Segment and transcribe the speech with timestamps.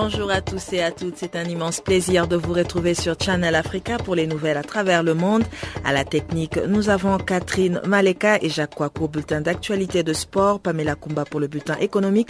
[0.00, 3.52] Bonjour à tous et à toutes, c'est un immense plaisir de vous retrouver sur Channel
[3.56, 5.42] Africa pour les nouvelles à travers le monde.
[5.84, 10.94] À la technique, nous avons Catherine Maleka et Jacques Kouakou, bulletin d'actualité de sport, Pamela
[10.94, 12.28] Kumba pour le bulletin économique.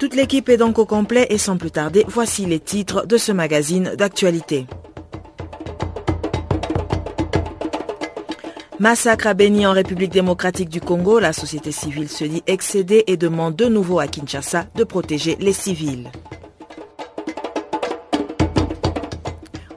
[0.00, 3.30] Toute l'équipe est donc au complet et sans plus tarder, voici les titres de ce
[3.30, 4.66] magazine d'actualité.
[8.80, 13.16] Massacre à Béni en République démocratique du Congo, la société civile se dit excédée et
[13.16, 16.10] demande de nouveau à Kinshasa de protéger les civils.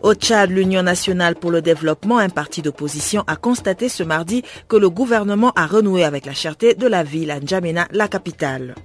[0.02, 4.78] Au Tchad, l'Union nationale pour le développement, un parti d'opposition, a constaté ce mardi que
[4.78, 8.76] le gouvernement a renoué avec la cherté de la ville à N'Djamena, la capitale.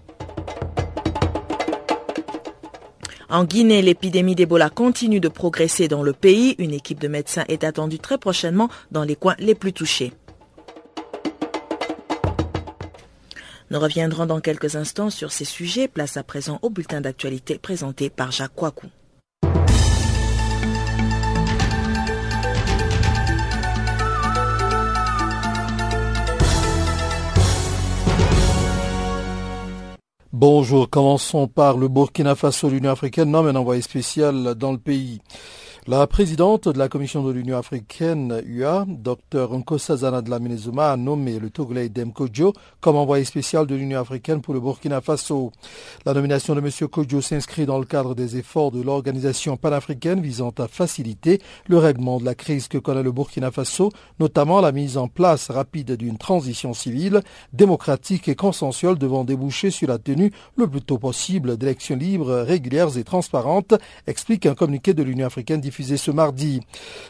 [3.30, 6.56] En Guinée, l'épidémie d'Ebola continue de progresser dans le pays.
[6.58, 10.12] Une équipe de médecins est attendue très prochainement dans les coins les plus touchés.
[13.70, 15.88] Nous reviendrons dans quelques instants sur ces sujets.
[15.88, 18.88] Place à présent au bulletin d'actualité présenté par Jacques Kouakou.
[30.36, 32.68] Bonjour, commençons par le Burkina Faso.
[32.68, 35.20] L'Union africaine nomme un envoyé spécial dans le pays.
[35.86, 40.96] La présidente de la Commission de l'Union africaine, UA, Dr Nkosazana de la Minezuma, a
[40.96, 45.52] nommé le Togolais Dem Kodjo comme envoyé spécial de l'Union africaine pour le Burkina Faso.
[46.06, 46.88] La nomination de M.
[46.88, 52.18] Kodjo s'inscrit dans le cadre des efforts de l'organisation panafricaine visant à faciliter le règlement
[52.18, 56.16] de la crise que connaît le Burkina Faso, notamment la mise en place rapide d'une
[56.16, 57.20] transition civile,
[57.52, 62.96] démocratique et consensuelle devant déboucher sur la tenue le plus tôt possible d'élections libres, régulières
[62.96, 63.74] et transparentes,
[64.06, 66.60] explique un communiqué de l'Union africaine ce mardi.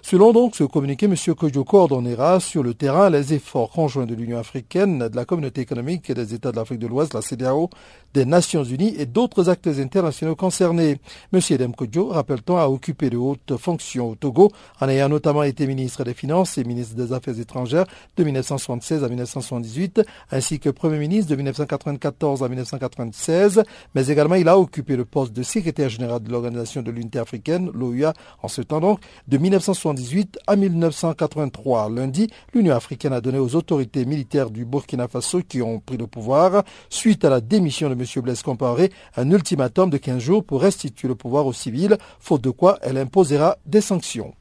[0.03, 1.15] Selon donc ce communiqué, M.
[1.35, 6.11] Kojo coordonnera sur le terrain les efforts conjoints de l'Union africaine, de la communauté économique
[6.11, 7.69] et des États de l'Afrique de l'Ouest, la CDAO,
[8.15, 10.99] des Nations Unies et d'autres acteurs internationaux concernés.
[11.33, 11.41] M.
[11.51, 14.51] Edem Kojo, rappelle-t-on, a occupé de hautes fonctions au Togo,
[14.81, 17.87] en ayant notamment été ministre des Finances et ministre des Affaires étrangères
[18.17, 23.63] de 1976 à 1978, ainsi que Premier ministre de 1994 à 1996,
[23.95, 27.71] mais également il a occupé le poste de secrétaire général de l'Organisation de l'Unité africaine,
[27.75, 31.91] l'OUA, en ce temps donc, de 1978 à 1983.
[31.91, 36.07] Lundi, l'Union africaine a donné aux autorités militaires du Burkina Faso qui ont pris le
[36.07, 38.23] pouvoir, suite à la démission de M.
[38.23, 42.51] Blaise Compaoré, un ultimatum de 15 jours pour restituer le pouvoir aux civils, faute de
[42.51, 44.35] quoi elle imposera des sanctions.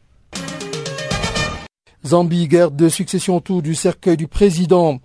[2.05, 4.99] Zambie, guerre de succession autour du cercueil du président.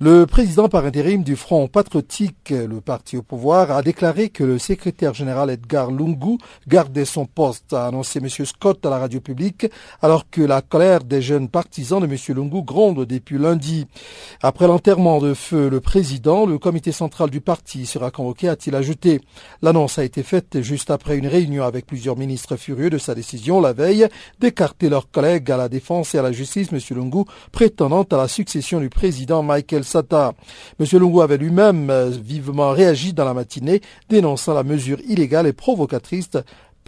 [0.00, 4.60] Le président par intérim du Front patriotique, le parti au pouvoir, a déclaré que le
[4.60, 6.38] secrétaire général Edgar Lungu
[6.68, 8.28] gardait son poste, a annoncé M.
[8.28, 9.66] Scott à la radio publique,
[10.00, 12.16] alors que la colère des jeunes partisans de M.
[12.28, 13.88] Lungu gronde depuis lundi.
[14.40, 19.20] Après l'enterrement de feu le président, le comité central du parti sera convoqué, a-t-il ajouté.
[19.62, 23.60] L'annonce a été faite juste après une réunion avec plusieurs ministres furieux de sa décision
[23.60, 24.06] la veille
[24.38, 26.78] d'écarter leurs collègues à la défense et à la justice, M.
[26.96, 30.34] Lungu, prétendant à la succession du président Michael Sata.
[30.78, 30.86] M.
[30.98, 36.30] Lungu avait lui-même euh, vivement réagi dans la matinée, dénonçant la mesure illégale et provocatrice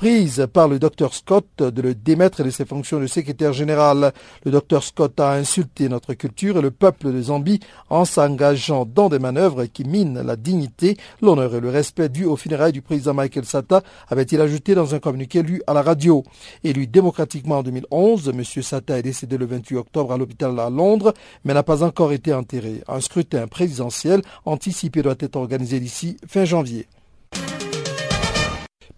[0.01, 4.15] prise par le Dr Scott de le démettre de ses fonctions de secrétaire général.
[4.47, 9.11] Le Dr Scott a insulté notre culture et le peuple de Zambie en s'engageant dans
[9.11, 13.13] des manœuvres qui minent la dignité, l'honneur et le respect dû aux funérailles du président
[13.13, 16.25] Michael Sata, avait-il ajouté dans un communiqué lu à la radio.
[16.65, 18.43] Élu démocratiquement en 2011, M.
[18.63, 21.13] Sata est décédé le 28 octobre à l'hôpital à Londres,
[21.45, 22.83] mais n'a pas encore été enterré.
[22.89, 26.87] Un scrutin présidentiel anticipé doit être organisé d'ici fin janvier.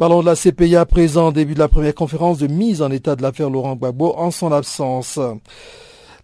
[0.03, 3.15] Parlons de la CPI à présent, début de la première conférence de mise en état
[3.15, 5.21] de l'affaire Laurent Gbagbo en son absence.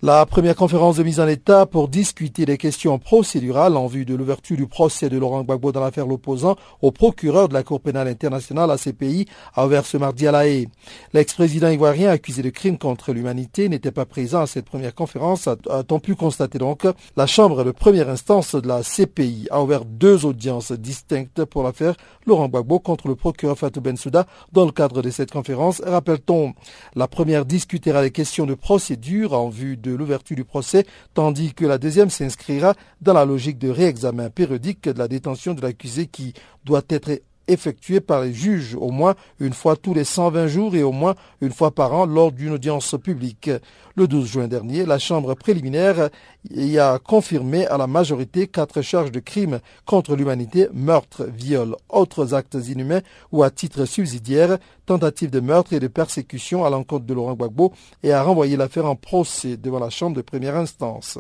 [0.01, 4.15] La première conférence de mise en état pour discuter des questions procédurales en vue de
[4.15, 8.07] l'ouverture du procès de Laurent Gbagbo dans l'affaire l'opposant au procureur de la Cour pénale
[8.07, 10.69] internationale, CPI, a ouvert ce mardi à La Haye.
[11.15, 15.99] L'ex-président ivoirien accusé de crimes contre l'humanité n'était pas présent à cette première conférence, a-t-on
[15.99, 16.87] pu constater donc.
[17.17, 21.97] La Chambre de première instance de la CPI a ouvert deux audiences distinctes pour l'affaire
[22.25, 25.83] Laurent Gbagbo contre le procureur Fatou Bensouda dans le cadre de cette conférence.
[25.85, 26.55] Rappelle-t-on,
[26.95, 31.55] la première discutera les questions de procédure en vue de de l'ouverture du procès, tandis
[31.55, 36.07] que la deuxième s'inscrira dans la logique de réexamen périodique de la détention de l'accusé
[36.07, 40.77] qui doit être effectuée par les juges au moins une fois tous les 120 jours
[40.77, 43.51] et au moins une fois par an lors d'une audience publique.
[43.97, 46.11] Le 12 juin dernier, la Chambre préliminaire
[46.51, 52.35] y a confirmé à la majorité quatre charges de crimes contre l'humanité, meurtre, viol, autres
[52.35, 53.01] actes inhumains
[53.33, 57.73] ou à titre subsidiaire, tentative de meurtre et de persécution à l'encontre de Laurent Gbagbo
[58.03, 61.19] et a renvoyé l'affaire en procès devant la Chambre de première instance.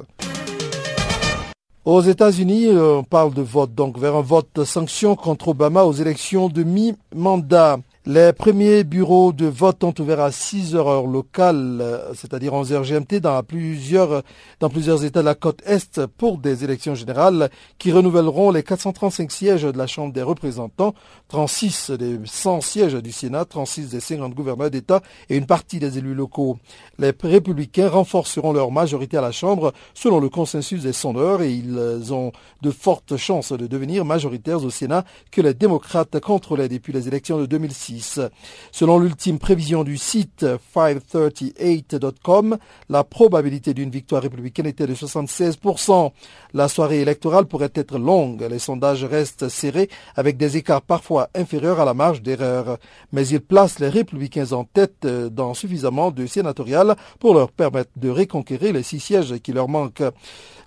[1.88, 5.94] Aux États-Unis, on parle de vote, donc vers un vote de sanction contre Obama aux
[5.94, 7.79] élections de mi-mandat.
[8.11, 11.85] Les premiers bureaux de vote ont ouvert à 6 heures locales,
[12.15, 14.23] c'est-à-dire 11 heures GMT, dans plusieurs,
[14.61, 19.31] dans plusieurs États de la côte Est pour des élections générales qui renouvelleront les 435
[19.31, 20.95] sièges de la Chambre des représentants,
[21.29, 25.99] 36 des 100 sièges du Sénat, 36 des 50 gouverneurs d'État et une partie des
[25.99, 26.57] élus locaux.
[26.99, 32.11] Les républicains renforceront leur majorité à la Chambre selon le consensus des sondeurs et ils
[32.15, 32.33] ont
[32.63, 37.39] de fortes chances de devenir majoritaires au Sénat que les démocrates contrôlaient depuis les élections
[37.39, 37.98] de 2006.
[38.73, 42.59] Selon l'ultime prévision du site 538.com,
[42.89, 46.12] la probabilité d'une victoire républicaine était de 76%.
[46.55, 48.47] La soirée électorale pourrait être longue.
[48.50, 52.79] Les sondages restent serrés avec des écarts parfois inférieurs à la marge d'erreur.
[53.12, 58.11] Mais ils placent les républicains en tête dans suffisamment de sénatoriales pour leur permettre de
[58.11, 60.03] reconquérir les six sièges qui leur manquent.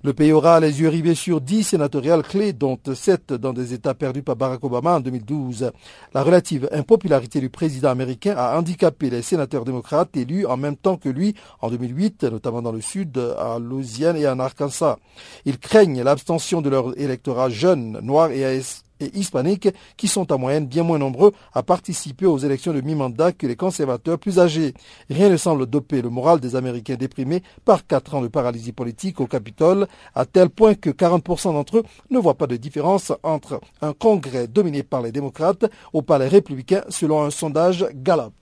[0.03, 3.93] Le pays aura les yeux rivés sur dix sénatoriales clés, dont sept dans des États
[3.93, 5.71] perdus par Barack Obama en 2012.
[6.15, 10.97] La relative impopularité du président américain a handicapé les sénateurs démocrates élus en même temps
[10.97, 14.97] que lui en 2008, notamment dans le sud, à Louisiane et en Arkansas.
[15.45, 18.59] Ils craignent l'abstention de leur électorat jeune, noir et
[19.01, 23.31] et hispaniques qui sont en moyenne bien moins nombreux à participer aux élections de mi-mandat
[23.31, 24.73] que les conservateurs plus âgés.
[25.09, 29.19] Rien ne semble doper le moral des Américains déprimés par quatre ans de paralysie politique
[29.19, 33.61] au Capitole, à tel point que 40% d'entre eux ne voient pas de différence entre
[33.81, 38.33] un Congrès dominé par les démocrates ou par les républicains selon un sondage Gallup.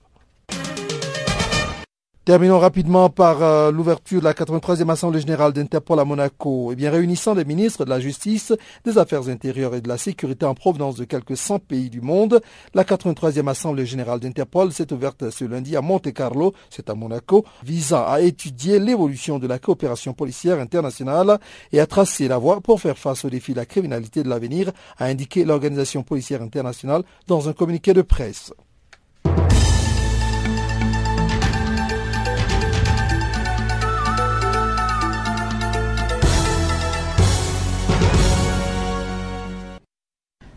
[2.30, 6.70] Terminons rapidement par euh, l'ouverture de la 83e Assemblée générale d'Interpol à Monaco.
[6.70, 8.52] Eh bien, réunissant des ministres de la Justice,
[8.84, 12.40] des Affaires intérieures et de la Sécurité en provenance de quelques 100 pays du monde,
[12.72, 17.44] la 83e Assemblée générale d'Interpol s'est ouverte ce lundi à Monte Carlo, c'est à Monaco,
[17.64, 21.40] visant à étudier l'évolution de la coopération policière internationale
[21.72, 24.70] et à tracer la voie pour faire face aux défis de la criminalité de l'avenir,
[24.98, 28.52] a indiqué l'Organisation policière internationale dans un communiqué de presse.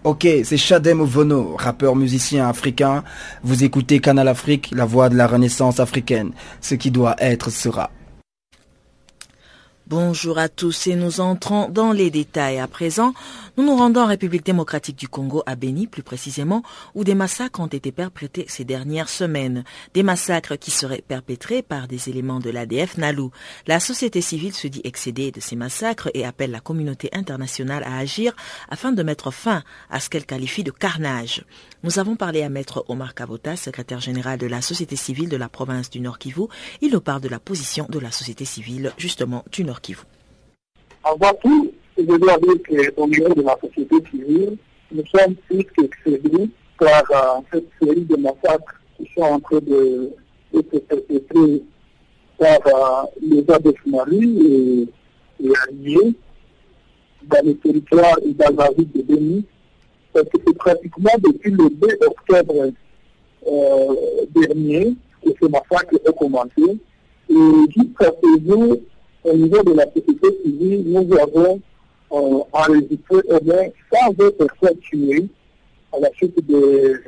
[0.03, 3.05] Ok, c'est Shadem Ovono, rappeur musicien africain.
[3.41, 6.31] Vous écoutez Canal Afrique, la voix de la renaissance africaine.
[6.59, 7.89] Ce qui doit être sera.
[9.88, 12.59] Bonjour à tous et nous entrons dans les détails.
[12.59, 13.13] À présent,
[13.55, 16.63] nous nous rendons en République démocratique du Congo, à Béni plus précisément,
[16.95, 19.63] où des massacres ont été perpétrés ces dernières semaines.
[19.94, 23.29] Des massacres qui seraient perpétrés par des éléments de l'ADF Nalou.
[23.67, 27.97] La société civile se dit excédée de ces massacres et appelle la communauté internationale à
[27.97, 28.35] agir
[28.69, 29.61] afin de mettre fin
[29.91, 31.45] à ce qu'elle qualifie de carnage.
[31.83, 35.49] Nous avons parlé à Maître Omar Kavota, secrétaire général de la société civile de la
[35.49, 36.47] province du Nord Kivu.
[36.81, 40.01] Il nous parle de la position de la société civile justement du Nord Kivu.
[41.98, 44.57] Je dois dire qu'au niveau de la société civile,
[44.92, 46.50] nous sommes plus qu'excédés
[46.80, 50.12] par euh, cette série de massacres qui sont en train de,
[50.54, 51.64] se perpétrer
[52.38, 53.44] par euh, les
[53.88, 54.88] Mali
[55.40, 56.14] et, et alliés
[57.23, 59.45] dans les territoires et dans la ville de Béni
[60.14, 62.71] parce que c'est pratiquement depuis le 2 octobre
[63.47, 63.95] euh,
[64.30, 66.78] dernier que ce massacre a commencé.
[67.30, 68.78] Et jusqu'à ce jour,
[69.23, 71.59] au niveau de la société civile, nous avons
[72.13, 75.27] euh, enregistré au moins 120 personnes tuées
[75.91, 77.01] à la suite de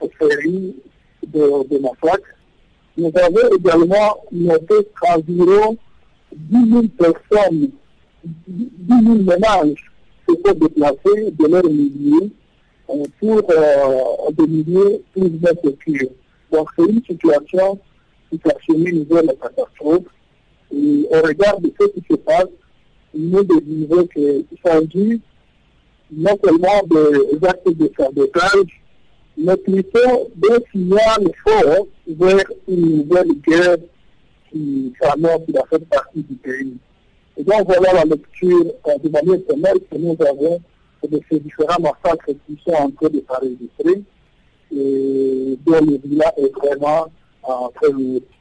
[0.00, 0.74] cette série
[1.26, 1.80] de, de.
[2.98, 5.76] Nous avons également noté qu'environ
[6.34, 7.70] 10 000 personnes,
[8.48, 9.90] 10 000 ménages
[10.28, 12.30] se sont déplacés de leur milieu
[12.90, 16.10] euh, pour euh, des milieux plus bien sécures.
[16.52, 17.78] Donc c'est une situation
[18.30, 20.04] qui s'achemine vers la catastrophe.
[20.74, 22.48] Et au regard de ce qui se passe,
[23.16, 25.20] nous devons qu'il s'agit
[26.12, 28.82] non seulement des actes de sabotage,
[29.36, 33.76] mais plutôt d'un signal fort vers une nouvelle guerre
[34.50, 36.76] qui s'annonce dans cette partie du pays.
[37.36, 40.60] Et donc voilà la lecture euh, de manière que nous avons
[41.06, 44.02] de ces différents massacres qui sont en train de s'enregistrer
[44.74, 47.06] et dont le bilan est vraiment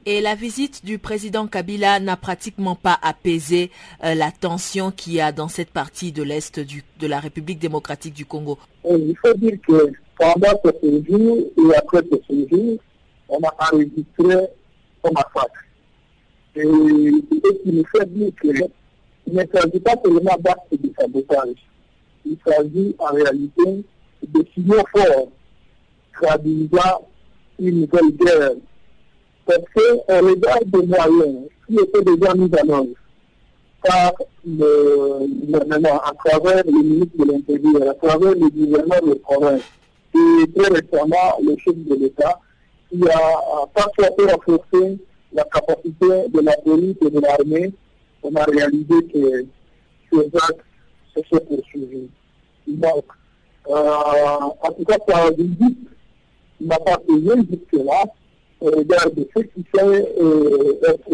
[0.06, 3.72] Et la visite du président Kabila n'a pratiquement pas apaisé
[4.04, 8.14] euh, la tension qu'il y a dans cette partie de l'Est de la République démocratique
[8.14, 8.58] du Congo.
[8.84, 12.78] il faut dire que pendant ce séjour et après ce séjour,
[13.30, 14.48] on a enregistré
[15.04, 15.66] un massacre.
[16.56, 21.56] Et ce qui nous fait dire qu'il ne s'agit pas seulement d'actes de sabotage.
[22.26, 23.84] Il s'agit en réalité
[24.28, 25.28] de signaux forts
[26.14, 27.08] traduisant
[27.60, 28.52] une nouvelle guerre.
[29.46, 32.88] Parce qu'on regarde des moyens qui étaient déjà mis en œuvre
[33.84, 34.14] par
[34.46, 39.62] le gouvernement, à travers le ministre de l'Intérieur, à travers le gouvernement de province,
[40.16, 42.40] et très récemment le chef de l'État,
[42.90, 44.98] qui a parfois renforcer
[45.34, 47.72] la capacité de la police et de l'armée,
[48.24, 49.46] on a réalisé que
[50.12, 50.66] ces actes
[51.16, 52.10] se sont poursuivis.
[52.68, 53.06] Donc,
[53.70, 55.78] euh, en tout cas, par visite,
[56.62, 58.06] n'a pas payé jusque-là
[58.66, 61.10] au regard de ce qui fait euh, être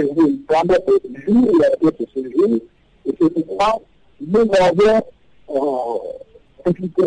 [0.48, 2.60] pendant ce jour et après ce jour.
[3.06, 3.82] Et c'est pourquoi
[4.26, 5.02] nous avons
[5.50, 7.04] euh, impliqué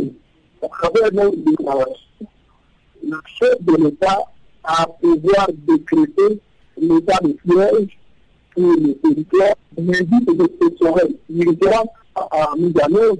[0.62, 2.04] à travers nos déclarations
[3.06, 4.24] le chef de l'État
[4.62, 6.40] à pouvoir décréter
[6.78, 7.98] l'état de siège
[8.54, 11.14] pour le territoire, mais dit que exceptionnel.
[11.28, 11.82] Militaire
[12.14, 13.16] a mis en œuvre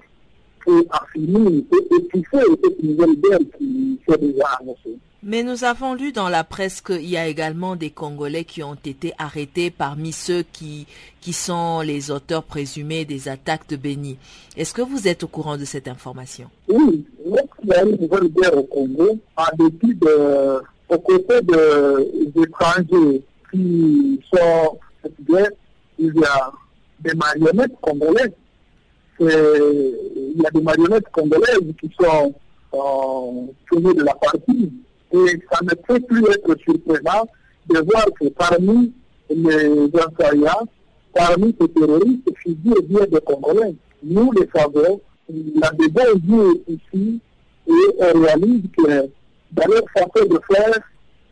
[0.64, 4.98] pour affiner et étouffer cette nouvelle guerre qui fait déjà annoncée.
[5.26, 8.74] Mais nous avons lu dans la presse qu'il y a également des Congolais qui ont
[8.74, 10.86] été arrêtés parmi ceux qui,
[11.22, 14.18] qui sont les auteurs présumés des attaques de Béni.
[14.56, 16.50] Est-ce que vous êtes au courant de cette information?
[16.68, 22.42] Oui, lorsqu'il y a une nouvelle guerre au Congo, en dépit de, aux côtés des
[22.42, 24.78] étrangers qui sont
[25.98, 26.52] il y a
[27.00, 28.32] des marionnettes congolaises.
[29.20, 32.34] Il y a des marionnettes congolaises qui sont
[32.74, 34.72] euh, de la partie.
[35.14, 37.28] Et ça ne peut plus être surprenant
[37.68, 38.92] de voir que parmi
[39.30, 40.66] les assaillants,
[41.14, 43.76] parmi ces terroristes, figurent bien des Congolais.
[44.02, 47.20] Nous les savons, des bons yeux ici
[47.68, 49.08] et on réalise que
[49.52, 50.80] dans leur façon de faire,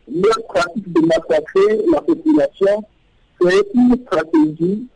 [0.09, 2.85] leur pratique de massacrer la population,
[3.41, 4.87] c'est une stratégie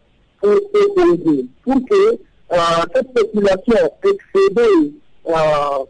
[0.41, 2.19] pour opposer, pour que
[2.53, 2.57] euh,
[2.95, 4.93] cette population excédée
[5.27, 5.33] euh,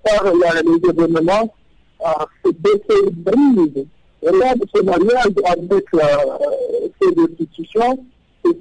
[0.02, 1.54] par la, les événements
[2.04, 3.86] euh, se déstabilise.
[4.22, 5.98] Et là, ce mariage avec euh,
[7.00, 7.98] ces institutions,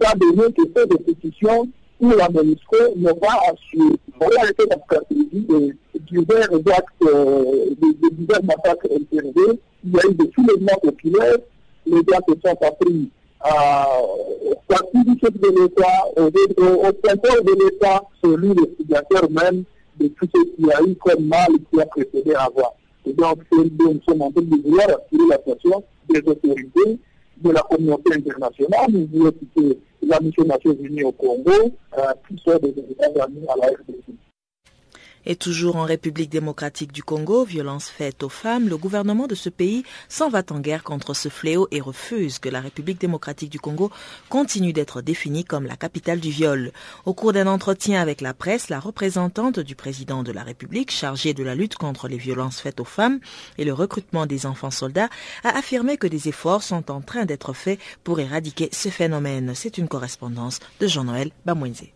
[0.02, 1.68] ça donné que ces institutions
[2.00, 3.96] ou la MONUSCO n'ont pas assuré.
[4.20, 5.76] Voilà été la stratégie de
[6.12, 9.60] divers actes, de, divers massacres intervenus.
[9.86, 11.38] Il y a eu des soulèvements populaires,
[11.86, 13.10] les gars se sont appris
[13.44, 19.64] au parti du chef de l'État, au, au, de l'État, celui le signateur même
[20.00, 22.74] de tout ce qu'il a eu comme mal qui a précédé avant.
[23.06, 27.00] Et donc, nous sommes en train de vouloir assurer l'attention des autorités
[27.38, 28.88] de la communauté internationale.
[28.92, 33.46] Nous voulons quitter la mission Nations Unies au Congo, euh, qui sont des États amis
[33.48, 34.25] à la RDC.
[35.26, 39.50] Et toujours en République démocratique du Congo, violence faite aux femmes, le gouvernement de ce
[39.50, 43.60] pays s'en va en guerre contre ce fléau et refuse que la République démocratique du
[43.60, 43.92] Congo
[44.30, 46.72] continue d'être définie comme la capitale du viol.
[47.06, 51.34] Au cours d'un entretien avec la presse, la représentante du président de la République chargée
[51.34, 53.20] de la lutte contre les violences faites aux femmes
[53.58, 55.10] et le recrutement des enfants soldats
[55.44, 59.54] a affirmé que des efforts sont en train d'être faits pour éradiquer ce phénomène.
[59.56, 61.95] C'est une correspondance de Jean-Noël Bamouenze.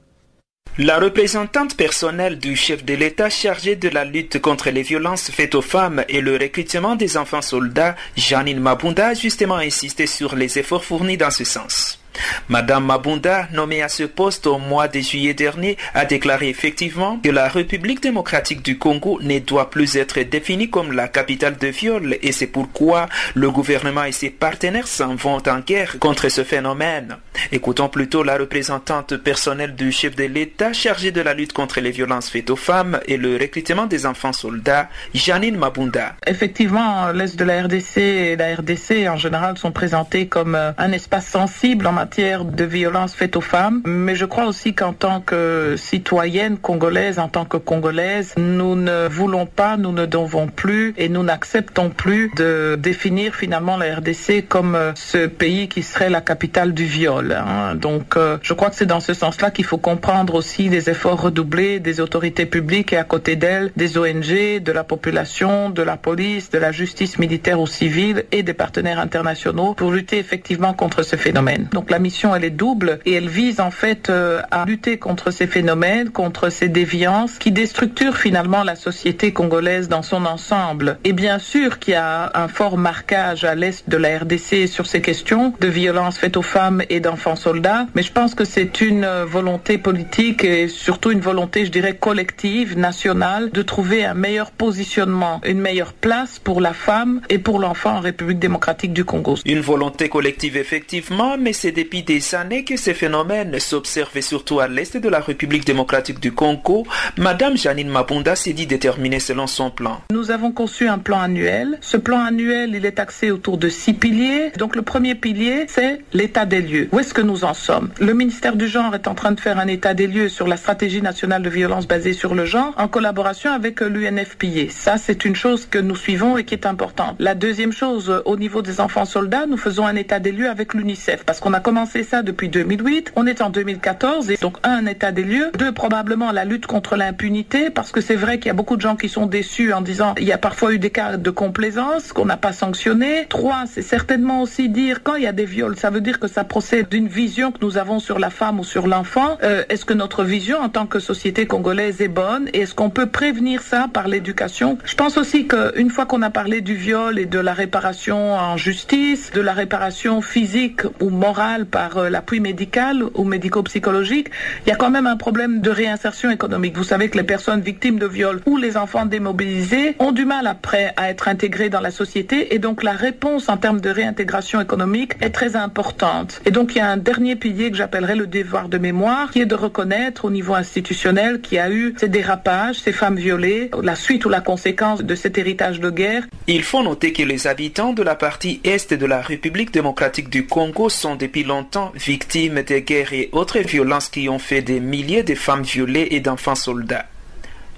[0.78, 5.56] La représentante personnelle du chef de l'État chargé de la lutte contre les violences faites
[5.56, 10.58] aux femmes et le recrutement des enfants soldats, Janine Mabunda, a justement insisté sur les
[10.58, 11.99] efforts fournis dans ce sens.
[12.48, 17.30] Madame Mabunda, nommée à ce poste au mois de juillet dernier, a déclaré effectivement que
[17.30, 22.18] la République démocratique du Congo ne doit plus être définie comme la capitale de viol
[22.22, 27.18] et c'est pourquoi le gouvernement et ses partenaires s'en vont en guerre contre ce phénomène.
[27.52, 31.92] Écoutons plutôt la représentante personnelle du chef de l'État chargée de la lutte contre les
[31.92, 36.16] violences faites aux femmes et le recrutement des enfants soldats, Janine Mabunda.
[36.26, 40.92] Effectivement, l'Est de la RDC et la RDC en général sont présentés comme euh, un
[40.92, 45.20] espace sensible en matière de violence faite aux femmes, mais je crois aussi qu'en tant
[45.20, 50.94] que citoyenne congolaise, en tant que congolaise, nous ne voulons pas, nous ne devons plus
[50.96, 56.10] et nous n'acceptons plus de définir finalement la RDC comme euh, ce pays qui serait
[56.10, 57.34] la capitale du viol.
[57.34, 57.76] Hein.
[57.76, 61.22] Donc euh, je crois que c'est dans ce sens-là qu'il faut comprendre aussi les efforts
[61.22, 65.98] redoublés des autorités publiques et à côté d'elles des ONG, de la population, de la
[65.98, 71.04] police, de la justice militaire ou civile et des partenaires internationaux pour lutter effectivement contre
[71.04, 71.68] ce phénomène.
[71.74, 75.32] Donc La mission, elle est double et elle vise en fait euh, à lutter contre
[75.32, 81.00] ces phénomènes, contre ces déviances qui déstructurent finalement la société congolaise dans son ensemble.
[81.04, 84.86] Et bien sûr qu'il y a un fort marquage à l'est de la RDC sur
[84.86, 88.82] ces questions de violences faites aux femmes et d'enfants soldats, mais je pense que c'est
[88.82, 94.52] une volonté politique et surtout une volonté, je dirais, collective, nationale, de trouver un meilleur
[94.52, 99.38] positionnement, une meilleure place pour la femme et pour l'enfant en République démocratique du Congo.
[99.46, 104.68] Une volonté collective effectivement, mais c'est depuis des années que ces phénomènes s'observent surtout à
[104.68, 106.86] l'est de la République démocratique du Congo.
[107.18, 110.02] Madame Janine Mapunda s'est dit déterminée selon son plan.
[110.12, 111.78] Nous avons conçu un plan annuel.
[111.80, 114.52] Ce plan annuel, il est axé autour de six piliers.
[114.58, 116.90] Donc le premier pilier, c'est l'état des lieux.
[116.92, 117.92] Où est-ce que nous en sommes?
[118.02, 120.58] Le ministère du Genre est en train de faire un état des lieux sur la
[120.58, 124.70] stratégie nationale de violence basée sur le genre en collaboration avec l'UNFPA.
[124.70, 127.16] Ça, c'est une chose que nous suivons et qui est importante.
[127.20, 130.74] La deuxième chose, au niveau des enfants soldats, nous faisons un état des lieux avec
[130.74, 133.14] l'UNICEF parce qu'on a commencé ça depuis 2008.
[133.16, 135.52] On est en 2014 et donc un, état des lieux.
[135.56, 138.82] Deux, probablement la lutte contre l'impunité parce que c'est vrai qu'il y a beaucoup de
[138.82, 142.12] gens qui sont déçus en disant il y a parfois eu des cas de complaisance
[142.12, 143.28] qu'on n'a pas sanctionné.
[143.30, 146.28] Trois, c'est certainement aussi dire quand il y a des viols, ça veut dire que
[146.28, 149.38] ça procède d'une vision que nous avons sur la femme ou sur l'enfant.
[149.44, 152.90] Euh, est-ce que notre vision en tant que société congolaise est bonne et est-ce qu'on
[152.90, 154.80] peut prévenir ça par l'éducation?
[154.86, 158.58] Je pense aussi qu'une fois qu'on a parlé du viol et de la réparation en
[158.58, 164.30] justice, de la réparation physique ou morale par euh, l'appui médical ou médico-psychologique,
[164.66, 166.78] il y a quand même un problème de réinsertion économique.
[166.78, 170.48] Vous savez que les personnes victimes de viol ou les enfants démobilisés ont du mal
[170.48, 174.60] après à être intégrés dans la société et donc la réponse en termes de réintégration
[174.62, 176.42] économique est très importante.
[176.46, 179.42] Et donc il y a un dernier pilier que j'appellerais le devoir de mémoire qui
[179.42, 183.72] est de reconnaître au niveau institutionnel qu'il y a eu ces dérapages, ces femmes violées,
[183.82, 186.24] la suite ou la conséquence de cet héritage de guerre.
[186.48, 190.46] Il faut noter que les habitants de la partie est de la République démocratique du
[190.46, 195.24] Congo sont depuis longtemps victimes des guerres et autres violences qui ont fait des milliers
[195.24, 197.08] de femmes violées et d'enfants soldats.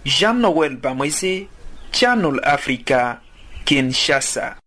[0.05, 1.47] Jean-Noël Bamoise,
[1.91, 3.21] Channel Africa,
[3.65, 4.60] Kinshasa.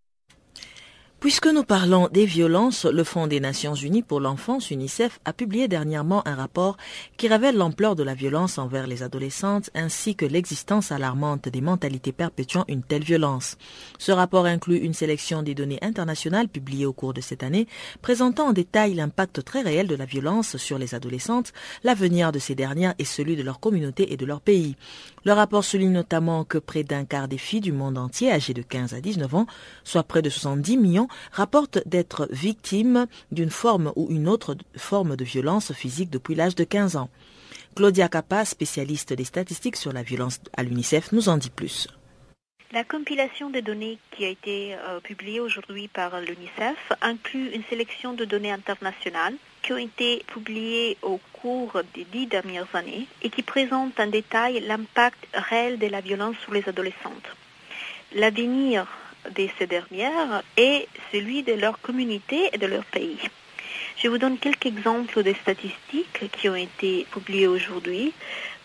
[1.24, 5.68] Puisque nous parlons des violences, le Fonds des Nations Unies pour l'enfance, UNICEF, a publié
[5.68, 6.76] dernièrement un rapport
[7.16, 12.12] qui révèle l'ampleur de la violence envers les adolescentes ainsi que l'existence alarmante des mentalités
[12.12, 13.56] perpétuant une telle violence.
[13.98, 17.68] Ce rapport inclut une sélection des données internationales publiées au cours de cette année,
[18.02, 22.54] présentant en détail l'impact très réel de la violence sur les adolescentes, l'avenir de ces
[22.54, 24.76] dernières et celui de leur communauté et de leur pays.
[25.24, 28.60] Le rapport souligne notamment que près d'un quart des filles du monde entier âgées de
[28.60, 29.46] 15 à 19 ans,
[29.84, 35.24] soit près de 70 millions, rapportent d'être victimes d'une forme ou une autre forme de
[35.24, 37.10] violence physique depuis l'âge de 15 ans.
[37.74, 41.88] Claudia Capa, spécialiste des statistiques sur la violence à l'UNICEF, nous en dit plus.
[42.72, 48.14] La compilation des données qui a été euh, publiée aujourd'hui par l'UNICEF inclut une sélection
[48.14, 53.42] de données internationales qui ont été publiées au cours des dix dernières années et qui
[53.42, 57.36] présentent en détail l'impact réel de la violence sur les adolescentes.
[58.14, 58.86] L'avenir
[59.36, 63.18] de ces dernières est celui de leur communauté et de leur pays.
[63.96, 68.12] Je vous donne quelques exemples de statistiques qui ont été publiées aujourd'hui.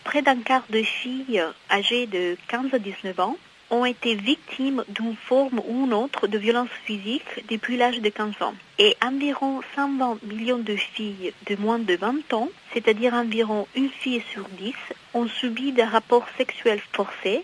[0.04, 3.36] Près d'un quart de filles âgées de 15 à 19 ans
[3.70, 8.42] ont été victimes d'une forme ou une autre de violence physique depuis l'âge de 15
[8.42, 8.54] ans.
[8.78, 14.22] Et environ 120 millions de filles de moins de 20 ans, c'est-à-dire environ une fille
[14.32, 14.74] sur 10,
[15.14, 17.42] ont subi des rapports sexuels forcés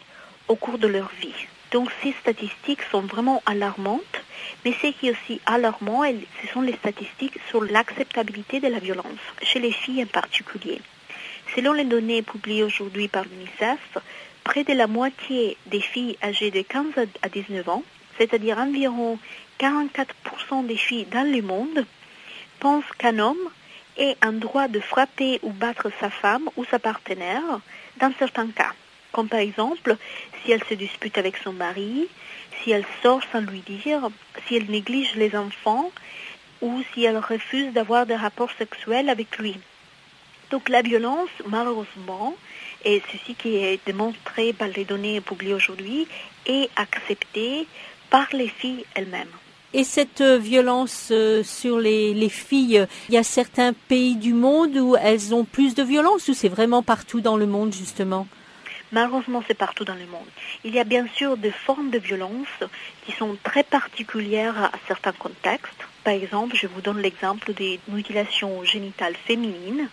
[0.48, 1.46] au cours de leur vie.
[1.76, 4.22] Donc ces statistiques sont vraiment alarmantes,
[4.64, 6.04] mais ce qui est aussi alarmant,
[6.40, 10.80] ce sont les statistiques sur l'acceptabilité de la violence, chez les filles en particulier.
[11.54, 13.98] Selon les données publiées aujourd'hui par l'UNICEF,
[14.42, 17.82] près de la moitié des filles âgées de 15 à 19 ans,
[18.16, 19.18] c'est-à-dire environ
[19.60, 21.84] 44% des filles dans le monde,
[22.58, 23.50] pensent qu'un homme
[23.98, 27.60] ait un droit de frapper ou battre sa femme ou sa partenaire
[28.00, 28.72] dans certains cas.
[29.12, 29.96] Comme par exemple,
[30.42, 32.08] si elle se dispute avec son mari,
[32.62, 34.08] si elle sort sans lui dire,
[34.46, 35.90] si elle néglige les enfants
[36.60, 39.56] ou si elle refuse d'avoir des rapports sexuels avec lui.
[40.50, 42.34] Donc la violence, malheureusement,
[42.84, 46.06] et ceci qui est démontré par les données publiées aujourd'hui,
[46.46, 47.66] est accepté
[48.10, 49.28] par les filles elles-mêmes.
[49.74, 54.96] Et cette violence sur les, les, filles, il y a certains pays du monde où
[54.96, 58.26] elles ont plus de violence ou c'est vraiment partout dans le monde justement?
[58.92, 60.28] Malheureusement, c'est partout dans le monde.
[60.64, 62.46] Il y a bien sûr des formes de violence
[63.04, 65.86] qui sont très particulières à certains contextes.
[66.04, 69.88] Par exemple, je vous donne l'exemple des mutilations génitales féminines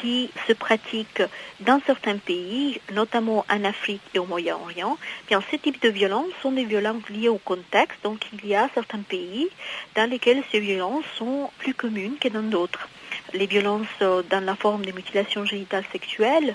[0.00, 1.22] qui se pratiquent
[1.60, 4.96] dans certains pays, notamment en Afrique et au Moyen-Orient.
[5.28, 8.68] Bien, ce type de violences sont des violences liées au contexte, donc il y a
[8.74, 9.48] certains pays
[9.94, 12.88] dans lesquels ces violences sont plus communes que dans d'autres.
[13.34, 16.54] Les violences dans la forme de mutilation génitale sexuelle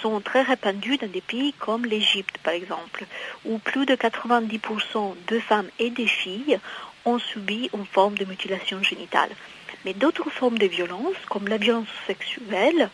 [0.00, 3.04] sont très répandues dans des pays comme l'Égypte, par exemple,
[3.44, 6.60] où plus de 90% de femmes et des filles
[7.04, 9.30] ont subi une forme de mutilation génitale.
[9.84, 12.90] Mais d'autres formes de violence, comme la violence sexuelle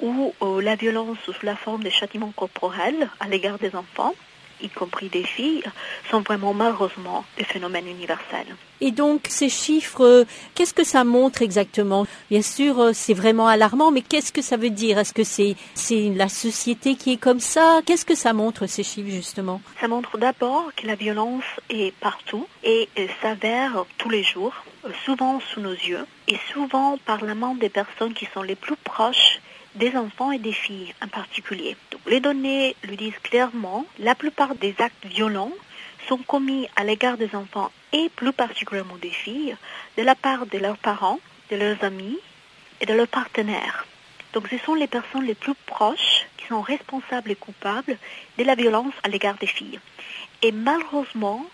[0.00, 4.14] ou euh, la violence sous la forme de châtiments corporels à l'égard des enfants,
[4.62, 5.62] y compris des filles,
[6.10, 8.54] sont vraiment malheureusement des phénomènes universels.
[8.80, 12.06] Et donc ces chiffres, euh, qu'est-ce que ça montre exactement?
[12.30, 14.98] Bien sûr, euh, c'est vraiment alarmant, mais qu'est-ce que ça veut dire?
[14.98, 17.80] Est-ce que c'est c'est la société qui est comme ça?
[17.86, 19.60] Qu'est-ce que ça montre ces chiffres justement?
[19.80, 22.88] Ça montre d'abord que la violence est partout et
[23.20, 27.68] s'avère tous les jours, euh, souvent sous nos yeux et souvent par la main des
[27.68, 29.40] personnes qui sont les plus proches
[29.74, 31.76] des enfants et des filles en particulier.
[31.90, 35.52] Donc, les données le disent clairement, la plupart des actes violents
[36.08, 39.56] sont commis à l'égard des enfants et plus particulièrement des filles
[39.96, 42.18] de la part de leurs parents, de leurs amis
[42.80, 43.86] et de leurs partenaires.
[44.32, 47.96] Donc ce sont les personnes les plus proches qui sont responsables et coupables
[48.36, 49.80] de la violence à l'égard des filles.
[50.42, 51.44] Et malheureusement,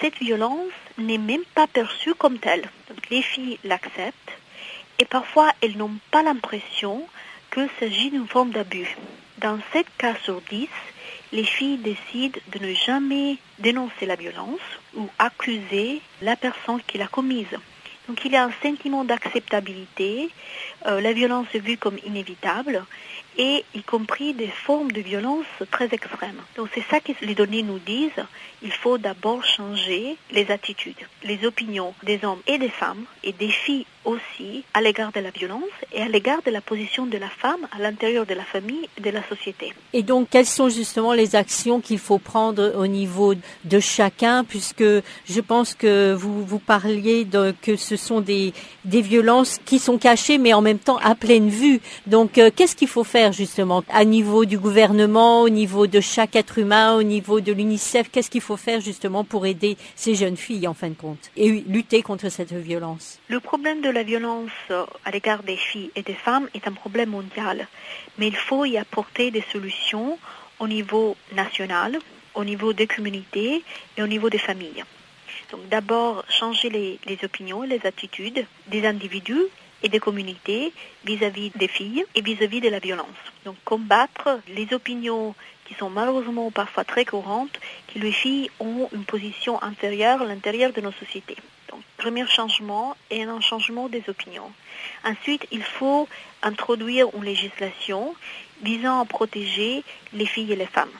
[0.00, 2.68] cette violence n'est même pas perçue comme telle.
[3.10, 4.32] Les filles l'acceptent
[4.98, 7.06] et parfois elles n'ont pas l'impression
[7.54, 8.96] qu'il s'agit d'une forme d'abus.
[9.38, 10.68] Dans 7 cas sur 10,
[11.32, 14.60] les filles décident de ne jamais dénoncer la violence
[14.96, 17.56] ou accuser la personne qui l'a commise.
[18.08, 20.28] Donc il y a un sentiment d'acceptabilité,
[20.86, 22.84] euh, la violence est vue comme inévitable
[23.38, 26.40] et y compris des formes de violence très extrêmes.
[26.56, 28.24] Donc c'est ça que les données nous disent.
[28.62, 33.48] Il faut d'abord changer les attitudes, les opinions des hommes et des femmes et des
[33.48, 35.62] filles aussi à l'égard de la violence
[35.92, 39.00] et à l'égard de la position de la femme à l'intérieur de la famille et
[39.00, 39.72] de la société.
[39.92, 44.84] Et donc, quelles sont justement les actions qu'il faut prendre au niveau de chacun, puisque
[44.84, 48.52] je pense que vous vous parliez de, que ce sont des,
[48.84, 51.80] des violences qui sont cachées, mais en même temps à pleine vue.
[52.06, 56.36] Donc, euh, qu'est-ce qu'il faut faire justement à niveau du gouvernement, au niveau de chaque
[56.36, 58.10] être humain, au niveau de l'UNICEF?
[58.10, 61.50] Qu'est-ce qu'il faut faire justement pour aider ces jeunes filles en fin de compte et
[61.50, 63.18] lutter contre cette violence?
[63.28, 64.50] Le problème de la violence
[65.04, 67.66] à l'égard des filles et des femmes est un problème mondial,
[68.18, 70.18] mais il faut y apporter des solutions
[70.58, 71.98] au niveau national,
[72.34, 73.62] au niveau des communautés
[73.96, 74.84] et au niveau des familles.
[75.52, 79.46] Donc d'abord changer les, opinions les attitudes des individus
[79.82, 80.72] et des communautés
[81.04, 83.22] vis-à-vis des filles et vis-à-vis -vis de la violence.
[83.44, 85.34] Donc combattre les opinions
[85.66, 90.72] qui sont malheureusement parfois très courantes, que les filles ont une position inférieure à l'intérieur
[90.72, 91.36] de nos sociétés.
[92.04, 94.52] Premier changement est un changement des opinions.
[95.04, 96.06] Ensuite, il faut
[96.42, 98.14] introduire une législation
[98.62, 100.92] visant à protéger les filles et les femmes.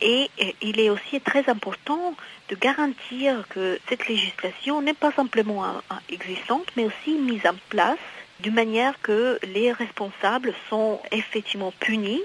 [0.00, 2.14] Et il est aussi très important
[2.48, 5.64] de garantir que cette législation n'est pas simplement
[6.08, 7.98] existante, mais aussi mise en place
[8.38, 12.22] d'une manière que les responsables sont effectivement punis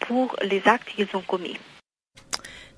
[0.00, 1.58] pour les actes qu'ils ont commis.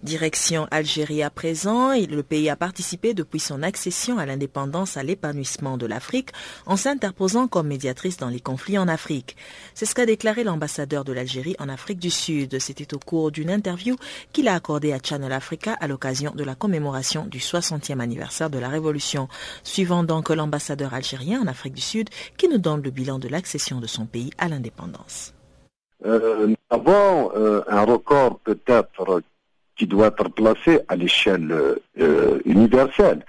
[0.04, 5.76] Direction Algérie à présent, le pays a participé depuis son accession à l'indépendance à l'épanouissement
[5.76, 6.30] de l'Afrique
[6.66, 9.37] en s'interposant comme médiatrice dans les conflits en Afrique.
[9.74, 12.61] C'est ce qu'a déclaré l'ambassadeur de l'Algérie en Afrique du Sud.
[12.61, 13.96] C'était au cours d'une interview
[14.32, 18.58] qu'il a accordée à Channel Africa à l'occasion de la commémoration du 60e anniversaire de
[18.61, 19.28] la Révolution.
[19.64, 23.80] Suivant donc l'ambassadeur algérien en Afrique du Sud qui nous donne le bilan de l'accession
[23.80, 25.34] de son pays à l'indépendance.
[26.06, 29.22] Euh, nous avons euh, un record peut-être
[29.78, 31.50] qui doit être placé à l'échelle
[32.00, 33.24] euh, universelle.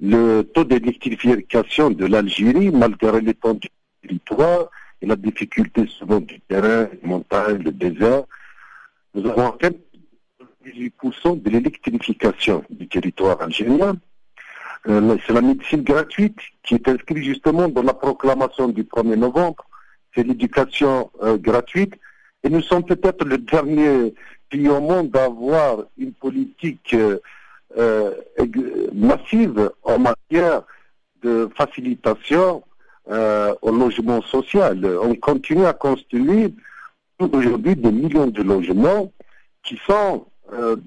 [0.00, 3.68] Le taux d'électrification de l'Algérie, malgré l'étendue
[4.02, 4.70] du territoire
[5.02, 8.22] et la difficulté souvent du terrain, les montagnes, le désert,
[9.14, 9.70] nous avons atteint
[10.64, 13.96] 18% de l'électrification du territoire algérien.
[14.88, 19.66] Euh, c'est la médecine gratuite qui est inscrite justement dans la proclamation du 1er novembre.
[20.14, 21.94] C'est l'éducation euh, gratuite.
[22.42, 24.14] Et nous sommes peut-être le dernier
[24.48, 27.18] pays au monde d'avoir une politique euh,
[27.76, 28.14] euh,
[28.92, 30.62] massive en matière
[31.22, 32.64] de facilitation
[33.10, 34.84] euh, au logement social.
[35.02, 36.50] On continue à construire
[37.18, 39.12] aujourd'hui des millions de logements
[39.62, 40.26] qui sont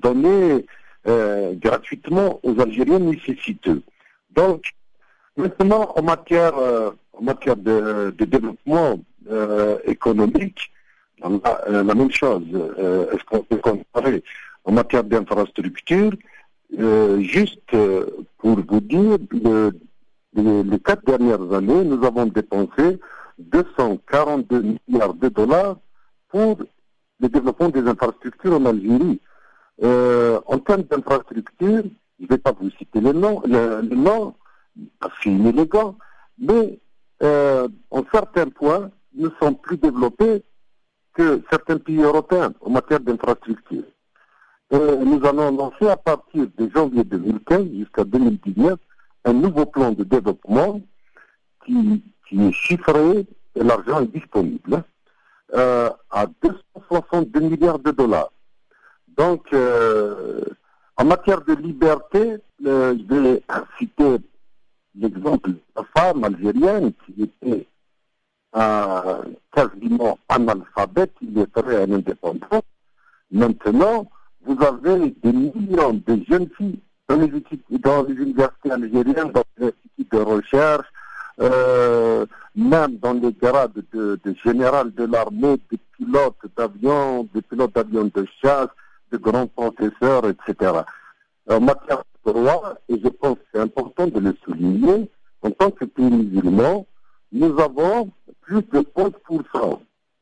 [0.01, 0.65] donnés
[1.05, 3.81] gratuitement aux Algériens nécessiteux.
[4.31, 4.73] Donc,
[5.37, 8.99] maintenant, en matière, en matière de, développement
[9.85, 10.72] économique,
[11.23, 12.43] la, même chose.
[12.53, 14.23] Euh, est-ce qu'on peut comparer
[14.65, 16.11] en matière d'infrastructure
[16.79, 18.05] euh, Juste euh,
[18.37, 19.17] pour vous dire,
[20.35, 22.99] les quatre dernières années, nous avons dépensé
[23.39, 25.77] 242 milliards de dollars
[26.29, 26.57] pour
[27.19, 29.19] le développement des infrastructures en Algérie.
[29.83, 31.83] Euh, en termes d'infrastructures,
[32.19, 34.35] je ne vais pas vous citer le nom, le, nom
[34.99, 35.97] parce qu'il est inélégant,
[36.37, 36.79] mais
[37.21, 40.43] euh, en certains points, nous sommes plus développés
[41.13, 43.83] que certains pays européens en matière d'infrastructures.
[44.71, 48.79] nous allons lancer à partir de janvier 2015 jusqu'à 2019
[49.25, 50.81] un nouveau plan de développement
[51.65, 54.83] qui, est chiffré et l'argent est disponible
[55.53, 58.31] euh, à 262 milliards de dollars.
[59.15, 60.41] Donc, euh,
[60.97, 63.43] en matière de liberté, euh, je vais
[63.77, 64.17] citer
[64.95, 67.67] l'exemple de la femme algérienne qui était
[68.53, 72.61] quasiment analphabète, il est très indépendant.
[73.31, 74.05] Maintenant,
[74.45, 77.31] vous avez des millions de jeunes filles dans les,
[77.79, 80.87] dans les universités algériennes, dans les instituts de recherche,
[81.41, 88.09] euh, même dans les grades de, général de l'armée, de pilotes d'avions, de pilotes d'avions
[88.13, 88.69] de chasse,
[89.11, 90.71] de grands professeurs, etc.
[91.49, 95.09] En matière de droit, et je pense que c'est important de le souligner,
[95.41, 96.85] en tant que pays musulman,
[97.33, 99.79] nous avons plus de 11%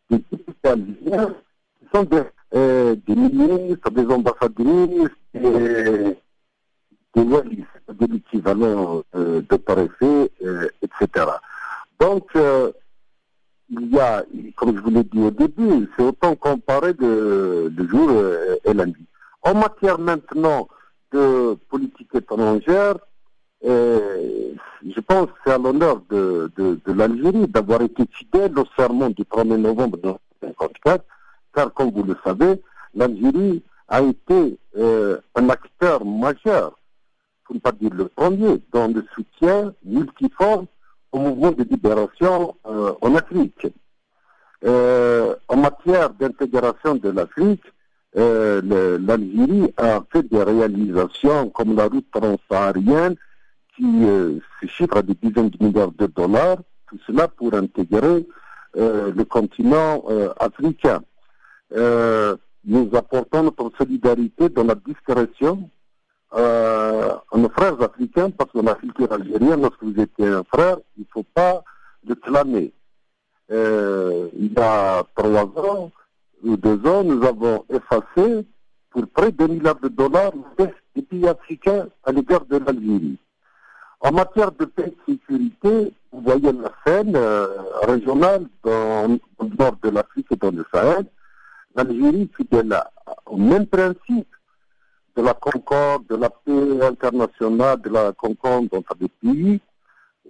[0.10, 0.24] des
[0.64, 1.36] algériens
[1.80, 2.24] qui sont des,
[2.56, 6.18] euh, des ministres, des ambassadrices, des,
[7.14, 11.26] des de l'équivalent euh, de préfet, euh, etc.
[12.00, 14.24] Donc, il y a,
[14.56, 18.10] comme je vous l'ai dit au début, c'est autant comparé de, de jour
[18.64, 19.06] et la nuit.
[19.44, 20.68] En matière maintenant
[21.12, 22.96] de politique étrangère,
[23.64, 26.52] je pense que c'est à l'honneur de,
[26.88, 31.04] l'Algérie d'avoir été fidèle au serment du 1er novembre 1954,
[31.54, 32.62] car comme vous le savez,
[32.96, 34.58] l'Algérie a été
[35.36, 36.74] un acteur majeur
[37.52, 40.66] pour ne pas dire le premier, dans le soutien multiforme
[41.12, 43.68] au mouvement de libération euh, en Afrique.
[44.64, 47.64] Euh, en matière d'intégration de l'Afrique,
[48.16, 48.62] euh,
[49.00, 53.16] l'Algérie a fait des réalisations comme la route transsaharienne
[53.76, 53.84] qui
[54.62, 56.58] se chiffre à des dizaines de milliards de dollars,
[56.88, 58.28] tout cela pour intégrer
[58.76, 60.04] le continent
[60.40, 61.02] africain.
[61.72, 65.70] nous apportons notre solidarité dans la discrétion
[66.34, 71.02] euh, nos frères africains, parce que la culture algérienne, lorsque vous étiez un frère, il
[71.02, 71.62] ne faut pas
[72.08, 72.72] le clamer.
[73.52, 75.92] Euh, il y a trois ans
[76.44, 78.46] ou deux ans, nous avons effacé
[78.92, 80.32] pour près de milliards de dollars
[80.96, 83.18] des pays africains à l'égard de l'Algérie.
[84.04, 87.48] En matière de paix et de sécurité, vous voyez la scène euh,
[87.84, 91.06] régionale dans, le nord de l'Afrique et dans le Sahel.
[91.76, 92.76] L'Algérie, fidèle
[93.28, 94.28] au même principe,
[95.16, 99.60] de la concorde, de la paix internationale, de la concorde entre les pays,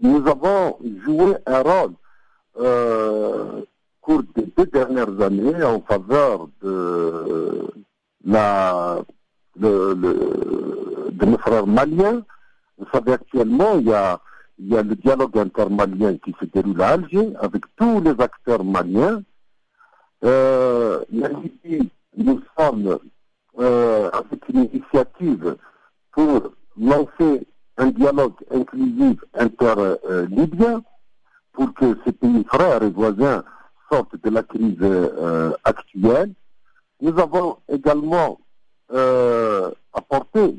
[0.01, 1.93] nous avons joué un rôle
[2.59, 3.65] euh, au
[4.01, 7.67] cours des deux dernières années en faveur de
[8.25, 8.99] la
[9.55, 12.23] de nos frères maliens.
[12.81, 14.19] Vous savez actuellement, il y a,
[14.57, 19.21] le dialogue intermalien qui se déroule à Alger avec tous les acteurs maliens.
[20.23, 21.03] Euh,
[22.17, 22.97] nous sommes
[23.59, 25.57] euh, avec une initiative
[26.11, 27.45] pour lancer
[27.77, 30.81] un dialogue inclusif inter-libyen
[31.53, 33.43] pour que ces pays frères et voisins
[33.91, 36.33] sortent de la crise euh, actuelle.
[36.99, 38.39] Nous avons également
[38.91, 40.55] euh, apporté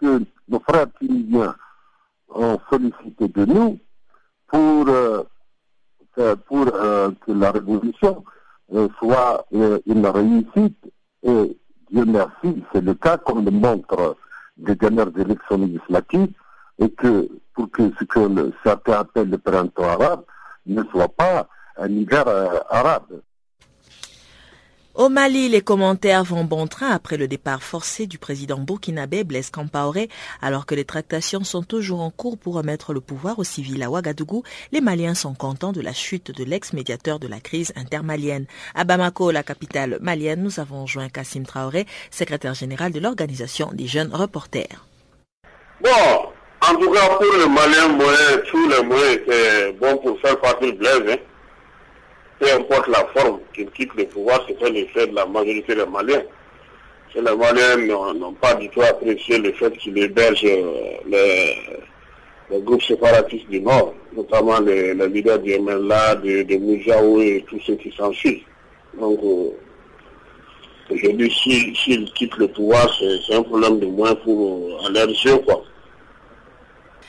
[0.00, 1.54] que nos frères tunisiens
[2.28, 3.78] ont sollicité de nous
[4.48, 4.86] pour,
[6.46, 8.24] pour que la révolution
[8.98, 10.78] soit une réussite
[11.22, 11.56] et
[11.90, 14.16] Dieu merci, c'est le cas comme le montre
[14.58, 16.32] les dernières élections législatives
[16.78, 20.24] et que pour que ce que certains appellent le printemps arabe
[20.66, 23.20] ne soit pas un hiver euh, arabe.
[24.96, 29.50] Au Mali, les commentaires vont bon train après le départ forcé du président burkinabé Blaise
[29.50, 30.08] Compaoré.
[30.40, 33.90] Alors que les tractations sont toujours en cours pour remettre le pouvoir aux civils à
[33.90, 38.46] Ouagadougou, les Maliens sont contents de la chute de l'ex-médiateur de la crise intermalienne.
[38.76, 43.88] À Bamako, la capitale malienne, nous avons joint Kassim Traoré, secrétaire général de l'organisation des
[43.88, 44.86] jeunes reporters.
[45.82, 45.90] Bon,
[46.60, 47.98] en tout cas pour les Maliens,
[48.48, 51.02] tous les moyens c'est bon pour faire partir Blaise.
[51.08, 51.33] Hein
[52.44, 55.86] peu importe la forme qu'il quitte le pouvoir, c'est fait l'effet de la majorité des
[55.86, 56.22] Maliens.
[57.14, 60.98] les Maliens n'ont pas du tout apprécié le fait qu'il héberge euh,
[62.50, 67.76] les, groupes séparatistes du Nord, notamment les, leaders du MLA, de, de et tous ceux
[67.76, 68.44] qui s'en suivent.
[69.00, 69.50] Donc, euh,
[70.90, 72.94] aujourd'hui, s'il quitte le pouvoir,
[73.26, 75.14] c'est un problème de moins pour euh, aller
[75.46, 75.63] quoi.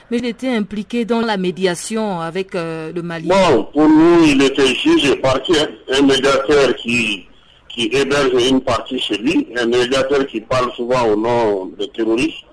[0.09, 3.27] Mais il était impliqué dans la médiation avec euh, le Mali.
[3.27, 5.67] Bon, pour nous, il était juge et parti, hein.
[5.93, 7.25] un médiateur qui,
[7.69, 12.43] qui héberge une partie chez lui, un médiateur qui parle souvent au nom des terroristes,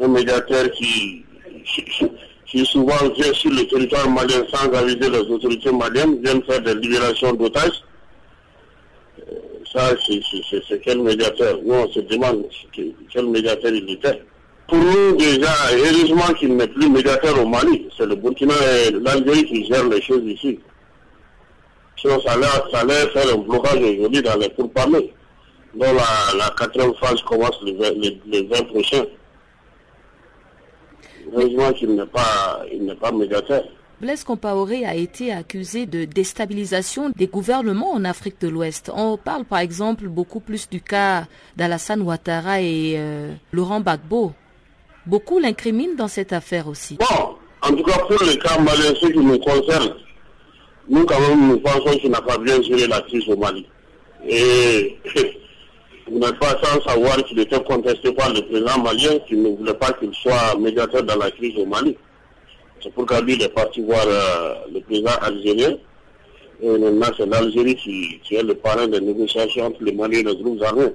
[0.00, 1.24] un médiateur qui,
[2.46, 6.74] qui souvent vient sur le territoire malien sans aviser les autorités maliennes, vient faire des
[6.74, 7.82] libérations d'otages.
[9.18, 9.34] Euh,
[9.72, 11.58] ça, c'est quel médiateur?
[11.64, 12.44] Nous, on se demande
[13.10, 14.22] quel médiateur il était.
[14.68, 17.88] Pour nous, déjà, heureusement qu'il n'est plus médiateur au Mali.
[17.96, 18.54] C'est le Burkina
[18.86, 20.58] et l'Algérie qui gèrent les choses ici.
[21.96, 25.12] Sinon, ça allait, faire un blocage aujourd'hui dans les pourparlers.
[25.74, 29.04] Donc, la, la quatrième phase commence les 20 prochains.
[31.34, 33.64] Heureusement qu'il n'est pas, il pas médiateur.
[34.00, 38.90] Blaise Compaoré a été accusé de déstabilisation des gouvernements en Afrique de l'Ouest.
[38.92, 44.32] On parle par exemple beaucoup plus du cas d'Alassane Ouattara et euh, Laurent Gbagbo.
[45.06, 46.96] Beaucoup l'incriminent dans cette affaire aussi.
[46.96, 49.94] Bon, en tout cas pour le cas malien, ce qui nous concerne,
[50.88, 53.66] nous quand même nous pensons qu'il n'a pas bien géré la crise au Mali.
[54.28, 54.96] Et
[56.08, 59.74] vous n'êtes pas sans savoir qu'il était contesté par le président malien qui ne voulait
[59.74, 61.96] pas qu'il soit médiateur dans la crise au Mali.
[62.82, 65.76] C'est pourquoi lui, il est parti voir euh, le président algérien.
[66.60, 70.36] Et maintenant, c'est l'Algérie qui, est le parrain des négociations entre les Mali et les
[70.36, 70.92] groupes armés.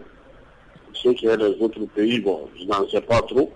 [0.93, 3.52] Ce qui est des autres pays, bon, je n'en sais pas trop.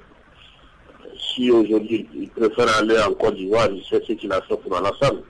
[1.22, 4.76] Si aujourd'hui, il préfère aller en Côte d'Ivoire, il sait ce qu'il a fait pour
[4.76, 5.22] Alassane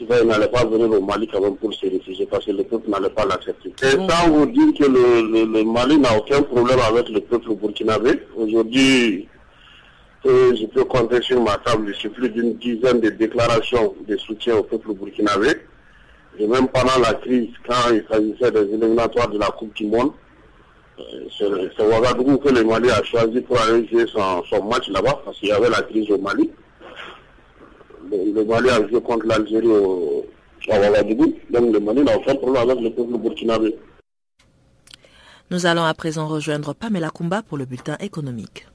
[0.00, 2.90] il n'allait pas venir au Mali quand même pour se réfugier parce que le peuple
[2.90, 3.70] n'allait pas l'accepter.
[3.82, 9.28] Et sans vous dire que le, Mali n'a aucun problème avec le peuple burkinabé, aujourd'hui,
[10.26, 14.16] euh, je peux compter sur ma table, je suis plus d'une dizaine de déclarations de
[14.16, 15.52] soutien au peuple burkinabé.
[16.38, 20.12] Et même pendant la crise, quand il s'agissait des éliminatoires de la Coupe du Monde,
[21.36, 25.48] c'est Ouagadougou que le Mali a choisi pour aller jouer son match là-bas parce qu'il
[25.48, 26.50] y avait la crise au Mali
[28.10, 30.26] le Mali a joué contre l'Algérie au,
[30.70, 31.34] à Ouagadougou.
[31.50, 33.76] Donc le Mali n'a aucun problème avec le peuple burkinabé.
[35.50, 38.66] Nous allons à présent rejoindre Pamela Kumba pour le bulletin économique.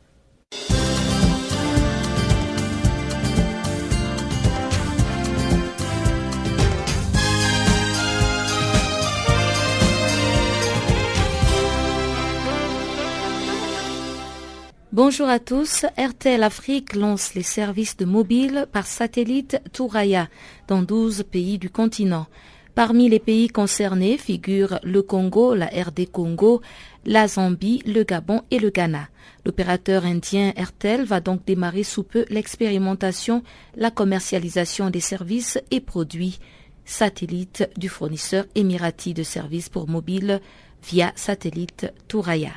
[14.91, 15.86] Bonjour à tous.
[15.99, 20.30] RTL Afrique lance les services de mobile par satellite Touraya
[20.67, 22.25] dans 12 pays du continent.
[22.73, 26.63] Parmi les pays concernés figurent le Congo, la RD Congo,
[27.06, 29.10] la Zambie, le Gabon et le Ghana.
[29.45, 33.43] L'opérateur indien RTL va donc démarrer sous peu l'expérimentation,
[33.75, 36.39] la commercialisation des services et produits
[36.84, 40.41] satellites du fournisseur émirati de services pour mobile
[40.82, 42.54] via satellite Touraya.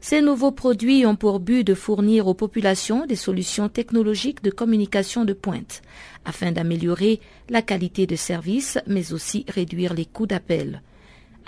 [0.00, 5.24] Ces nouveaux produits ont pour but de fournir aux populations des solutions technologiques de communication
[5.24, 5.82] de pointe,
[6.24, 10.82] afin d'améliorer la qualité de service, mais aussi réduire les coûts d'appel.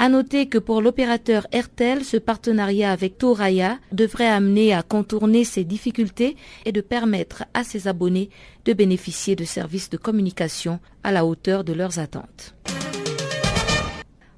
[0.00, 5.64] À noter que pour l'opérateur Airtel, ce partenariat avec Toraya devrait amener à contourner ces
[5.64, 8.30] difficultés et de permettre à ses abonnés
[8.64, 12.54] de bénéficier de services de communication à la hauteur de leurs attentes.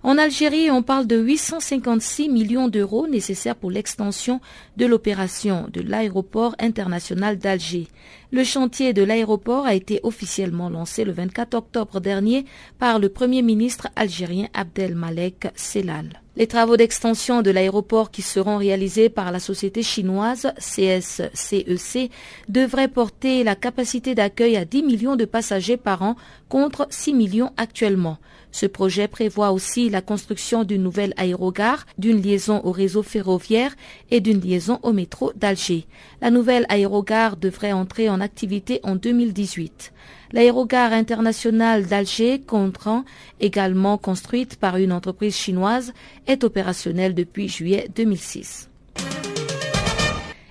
[0.02, 4.40] En Algérie, on parle de 856 millions d'euros nécessaires pour l'extension
[4.78, 7.86] de l'opération de l'aéroport international d'Alger.
[8.32, 12.46] Le chantier de l'aéroport a été officiellement lancé le 24 octobre dernier
[12.78, 16.22] par le Premier ministre algérien Abdelmalek Selal.
[16.36, 22.08] Les travaux d'extension de l'aéroport qui seront réalisés par la société chinoise CSCEC e
[22.48, 26.16] devraient porter la capacité d'accueil à 10 millions de passagers par an
[26.50, 28.18] contre 6 millions actuellement.
[28.52, 33.74] Ce projet prévoit aussi la construction d'une nouvelle aérogare, d'une liaison au réseau ferroviaire
[34.10, 35.86] et d'une liaison au métro d'Alger.
[36.20, 39.92] La nouvelle aérogare devrait entrer en activité en 2018.
[40.32, 43.04] L'aérogare internationale d'Alger, Contran,
[43.40, 45.92] également construite par une entreprise chinoise,
[46.26, 48.68] est opérationnelle depuis juillet 2006.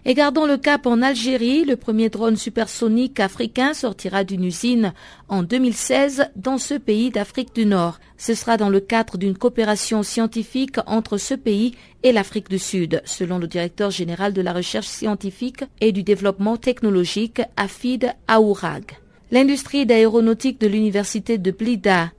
[0.10, 4.92] Et gardons le cap en Algérie, le premier drone supersonique africain sortira d'une usine
[5.28, 8.00] en 2016 dans ce pays d'Afrique du Nord.
[8.18, 13.04] Ce sera dans le cadre d'une coopération scientifique entre ce pays et l'Afrique du Sud,
[13.06, 18.98] selon le directeur général de la recherche scientifique et du développement technologique, Afid Aourag.
[19.30, 22.10] L'industrie d'aéronautique de l'université de Blida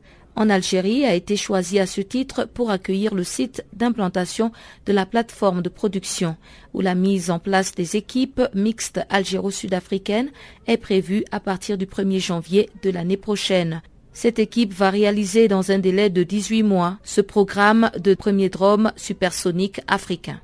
[0.40, 4.52] en Algérie a été choisi à ce titre pour accueillir le site d'implantation
[4.86, 6.34] de la plateforme de production,
[6.72, 10.30] où la mise en place des équipes mixtes algéro-sud-africaines
[10.66, 13.82] est prévue à partir du 1er janvier de l'année prochaine.
[14.14, 18.94] Cette équipe va réaliser dans un délai de 18 mois ce programme de premier drone
[18.96, 20.40] supersonique africain.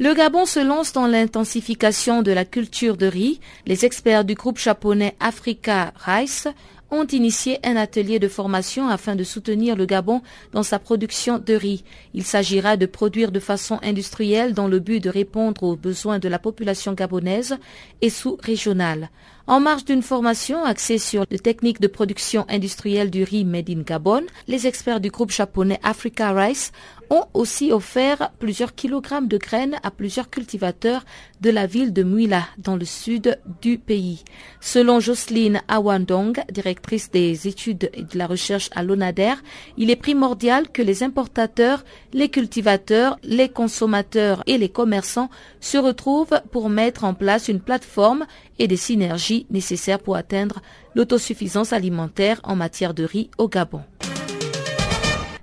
[0.00, 3.38] Le Gabon se lance dans l'intensification de la culture de riz.
[3.64, 6.48] Les experts du groupe japonais Africa Rice
[6.94, 10.22] ont initié un atelier de formation afin de soutenir le Gabon
[10.52, 11.84] dans sa production de riz.
[12.14, 16.28] Il s'agira de produire de façon industrielle dans le but de répondre aux besoins de
[16.28, 17.56] la population gabonaise
[18.00, 19.10] et sous-régionale.
[19.46, 23.82] En marge d'une formation axée sur les techniques de production industrielle du riz made in
[23.82, 26.72] Gabon, les experts du groupe japonais Africa Rice
[27.14, 31.04] ont aussi offert plusieurs kilogrammes de graines à plusieurs cultivateurs
[31.40, 34.24] de la ville de Muila dans le sud du pays.
[34.60, 39.34] Selon Jocelyne Awandong, directrice des études et de la recherche à l'ONADER,
[39.76, 46.40] il est primordial que les importateurs, les cultivateurs, les consommateurs et les commerçants se retrouvent
[46.50, 48.26] pour mettre en place une plateforme
[48.58, 50.60] et des synergies nécessaires pour atteindre
[50.96, 53.82] l'autosuffisance alimentaire en matière de riz au Gabon.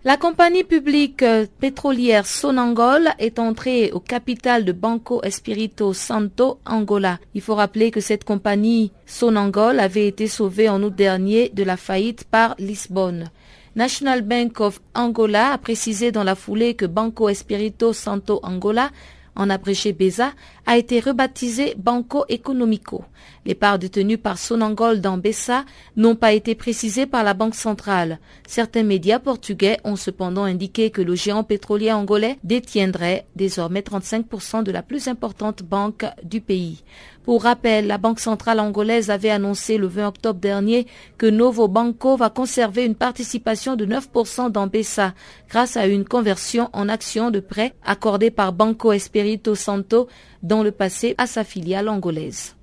[0.04, 7.20] La compagnie publique euh, pétrolière Sonangol est entrée au capital de Banco Espirito Santo, Angola.
[7.36, 11.78] Il faut rappeler que cette compagnie Sonangol avait été sauvée en août dernier de la
[11.78, 13.30] faillite par Lisbonne.
[13.76, 18.90] National Bank of Angola a précisé dans la foulée que Banco Espirito Santo Angola
[19.36, 20.34] en abrégé BESA,
[20.66, 23.04] a été rebaptisé Banco Economico.
[23.46, 28.20] Les parts détenues par Sonangol dans BESA n'ont pas été précisées par la Banque centrale.
[28.48, 34.72] Certains médias portugais ont cependant indiqué que le géant pétrolier angolais détiendrait désormais 35% de
[34.72, 36.84] la plus importante banque du pays.
[37.24, 40.88] Pour rappel, la Banque centrale angolaise avait annoncé le 20 octobre dernier
[41.20, 45.14] que Novo Banco va conserver une participation de 9% dans BESA
[45.50, 50.08] grâce à une conversion en actions de prêt accordée par Banco Espirito Santo
[50.52, 52.58] dans le passé à sa filiale angolaise.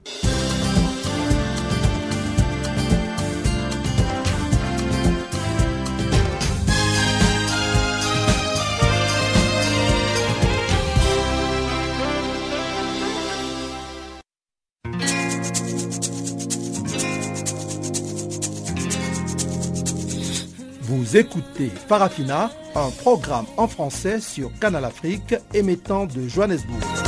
[20.83, 27.08] Vous écoutez Farafina, un programme en français sur Canal Afrique émettant de Johannesburg.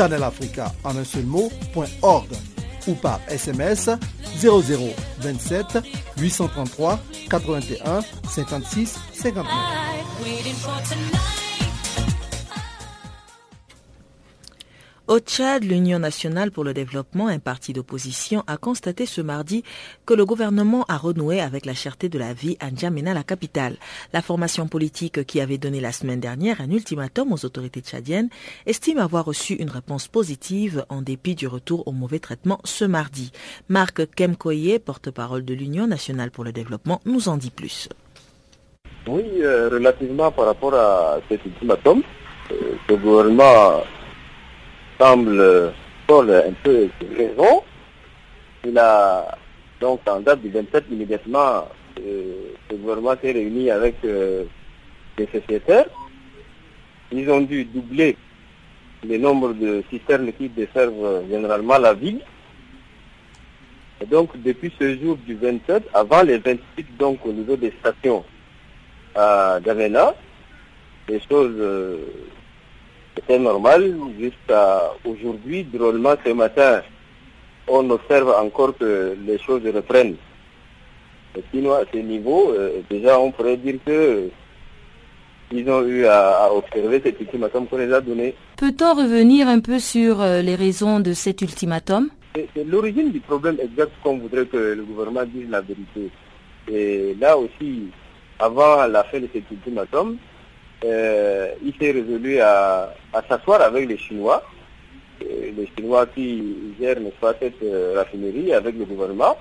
[0.00, 1.50] en un seul mot,
[2.86, 3.90] ou par SMS
[4.40, 5.78] 0027
[6.16, 11.47] 833 81 56 59.
[15.08, 19.64] Au Tchad, l'Union nationale pour le développement, un parti d'opposition, a constaté ce mardi
[20.04, 23.78] que le gouvernement a renoué avec la cherté de la vie à N'Djamena, la capitale.
[24.12, 28.28] La formation politique qui avait donné la semaine dernière un ultimatum aux autorités tchadiennes
[28.66, 33.32] estime avoir reçu une réponse positive en dépit du retour au mauvais traitement ce mardi.
[33.70, 37.88] Marc Kemkoye, porte-parole de l'Union nationale pour le développement, nous en dit plus.
[39.06, 42.02] Oui, euh, relativement par rapport à cet ultimatum,
[42.52, 43.82] euh, gouvernement
[44.98, 45.72] semble
[46.10, 47.62] un peu raison.
[48.64, 49.38] Il a
[49.80, 51.68] donc en date du 27 immédiatement,
[52.00, 54.44] euh, le gouvernement s'est réuni avec euh,
[55.16, 55.86] les sociétaires.
[57.12, 58.16] Ils ont dû doubler
[59.08, 62.20] le nombre de citernes qui desservent généralement la ville.
[64.00, 68.24] Et donc depuis ce jour du 27, avant les 28 donc au niveau des stations
[69.14, 70.14] à Gavena,
[71.08, 71.98] les choses euh,
[73.26, 75.64] c'est normal jusqu'à aujourd'hui.
[75.64, 76.82] Drôlement, ce matin,
[77.66, 80.16] on observe encore que les choses reprennent.
[81.52, 84.30] sinon, à ce niveau, euh, déjà, on pourrait dire que
[85.50, 88.34] ils ont eu à, observer cet ultimatum qu'on les a donné.
[88.56, 92.10] Peut-on revenir un peu sur euh, les raisons de cet ultimatum?
[92.34, 96.10] C'est l'origine du problème exact qu'on voudrait que le gouvernement dise la vérité.
[96.70, 97.88] Et là aussi,
[98.38, 100.18] avant la fin de cet ultimatum,
[100.84, 102.94] euh, il s'est résolu à,
[103.28, 104.42] s'asseoir avec les Chinois,
[105.22, 109.36] euh, les Chinois qui gèrent n'est-ce cette euh, raffinerie avec le gouvernement.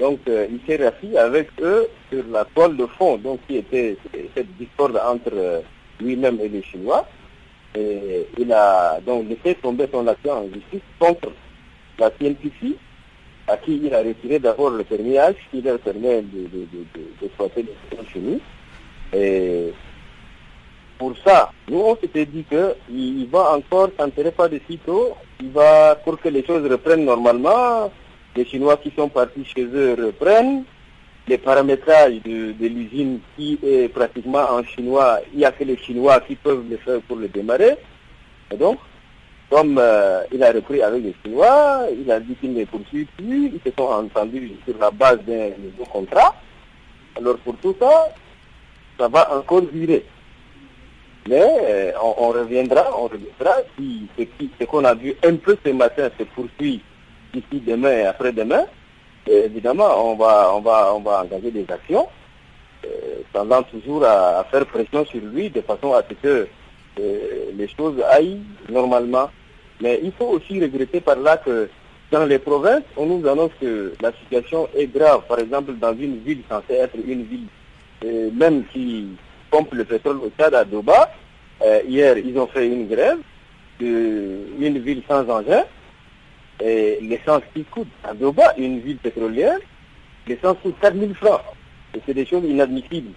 [0.00, 3.96] Donc il s'est rassis avec eux sur la toile de fond, donc qui était
[4.34, 5.62] cette discorde entre
[6.00, 7.06] lui-même et les Chinois.
[7.76, 11.30] Et il a donc laissé tomber son action en justice contre
[11.98, 12.76] la CNPC,
[13.46, 15.18] à qui il a retiré d'abord le permis
[15.50, 18.40] qui leur permet d'exploiter de, de, de, les chimie.
[19.14, 19.72] Et
[21.02, 25.96] pour ça, nous on s'était dit qu'il va encore s'enterrer pas de sitôt, il va,
[25.96, 27.90] pour que les choses reprennent normalement,
[28.36, 30.62] les Chinois qui sont partis chez eux reprennent,
[31.26, 36.20] les paramétrages de, l'usine qui est pratiquement en chinois, il n'y a que les Chinois
[36.20, 37.74] qui peuvent le faire pour le démarrer.
[38.52, 38.78] Et donc,
[39.50, 43.46] comme euh, il a repris avec les Chinois, il a dit qu'il ne poursuit plus,
[43.54, 46.36] ils se sont entendus sur la base d'un nouveau contrat.
[47.16, 48.14] Alors pour tout ça,
[49.00, 50.04] ça va encore durer.
[51.28, 56.10] Mais euh, on, reviendra, on reviendra si ce qu'on a vu un peu ce matin
[56.18, 56.82] se poursuit
[57.32, 58.64] d'ici demain et après-demain.
[59.28, 62.08] Évidemment, on va, on, va, on va engager des actions,
[62.84, 62.88] euh,
[63.32, 66.48] tendant toujours à, faire pression sur lui de façon à ce que
[66.98, 67.18] euh,
[67.56, 69.30] les choses aillent normalement.
[69.80, 71.68] Mais il faut aussi regretter par là que
[72.10, 75.22] dans les provinces, on nous annonce que la situation est grave.
[75.28, 79.06] Par exemple, dans une ville censée être une ville, même qui
[79.52, 81.12] pompe le pétrole au Tchad à Doba.
[81.62, 83.18] Euh, hier, ils ont fait une grève
[83.78, 85.64] d'une ville sans engin.
[86.60, 89.58] Et l'essence qui coûte à Doba, une ville pétrolière,
[90.26, 91.42] l'essence coûte 4 000 francs.
[91.94, 93.12] Et c'est des choses inadmissibles.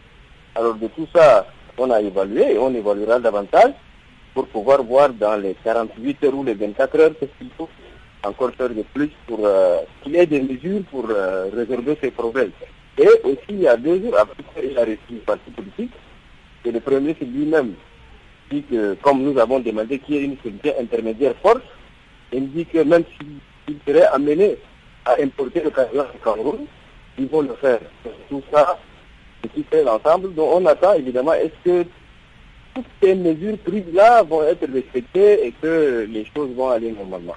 [0.56, 3.72] Alors de tout ça, on a évalué et on évaluera davantage
[4.34, 7.70] pour pouvoir voir dans les 48 heures ou les 24 heures ce qu'il faut
[8.24, 11.50] encore faire de plus pour euh, qu'il y ait des mesures pour euh,
[12.02, 12.52] ces problèmes.
[12.98, 15.92] Et aussi, il y a deux jours, après, il a reçu une parti politique
[16.66, 17.74] et le Premier lui-même
[18.52, 21.64] dit que, comme nous avons demandé qu'il y ait une solution intermédiaire forte,
[22.34, 24.58] il dit que même s'il serait amené
[25.06, 26.66] à importer le carburant du Cameroun,
[27.18, 27.80] ils vont le faire.
[28.30, 28.80] Tout ça,
[29.42, 30.34] c'est qui fait l'ensemble.
[30.34, 31.88] Donc on attend évidemment, est-ce que
[32.74, 37.36] toutes ces mesures prises là vont être respectées et que les choses vont aller normalement?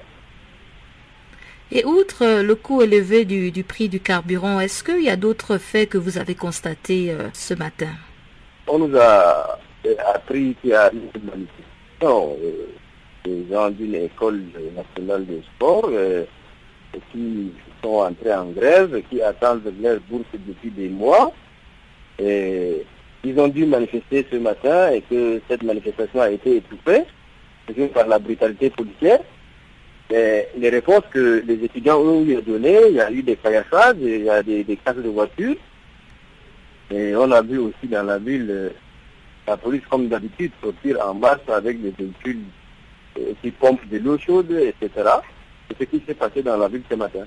[1.71, 5.91] Et outre le coût élevé du, prix du carburant, est-ce qu'il y a d'autres faits
[5.91, 7.91] que vous avez constatés euh, ce matin?
[8.69, 12.67] On nous a euh, appris qu'il y a une manifestation euh,
[13.25, 14.43] des gens d'une école
[14.77, 16.25] nationale de sport euh,
[17.13, 17.53] qui
[17.83, 21.33] sont entrés en grève, qui attendent leur bourse depuis des mois.
[22.19, 22.85] Et
[23.25, 27.05] ils ont dû manifester ce matin et que cette manifestation a été étouffée
[27.93, 29.21] par la brutalité policière.
[30.11, 34.25] Les réponses que les étudiants ont eu données, il y a eu des caillassages, il
[34.25, 35.57] y a des, des de voitures.
[36.91, 38.71] Et on a vu aussi dans la ville euh,
[39.47, 42.43] la police, comme d'habitude, sortir en masse avec des véhicules
[43.19, 44.91] euh, qui pompent de l'eau chaude, etc.
[45.69, 47.25] C'est ce qui s'est passé dans la ville ce matin.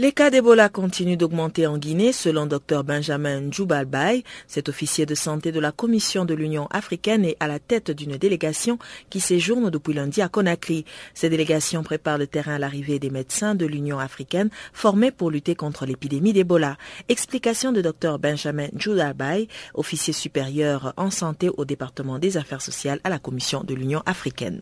[0.00, 4.22] Les cas d'Ebola continuent d'augmenter en Guinée, selon Dr Benjamin Djoubalbaï.
[4.46, 8.16] Cet officier de santé de la Commission de l'Union africaine est à la tête d'une
[8.16, 8.78] délégation
[9.10, 10.84] qui séjourne depuis lundi à Conakry.
[11.14, 15.56] Cette délégation prépare le terrain à l'arrivée des médecins de l'Union africaine formés pour lutter
[15.56, 16.76] contre l'épidémie d'Ebola.
[17.08, 23.10] Explication de Dr Benjamin Djoubalbaï, officier supérieur en santé au département des affaires sociales à
[23.10, 24.60] la Commission de l'Union africaine.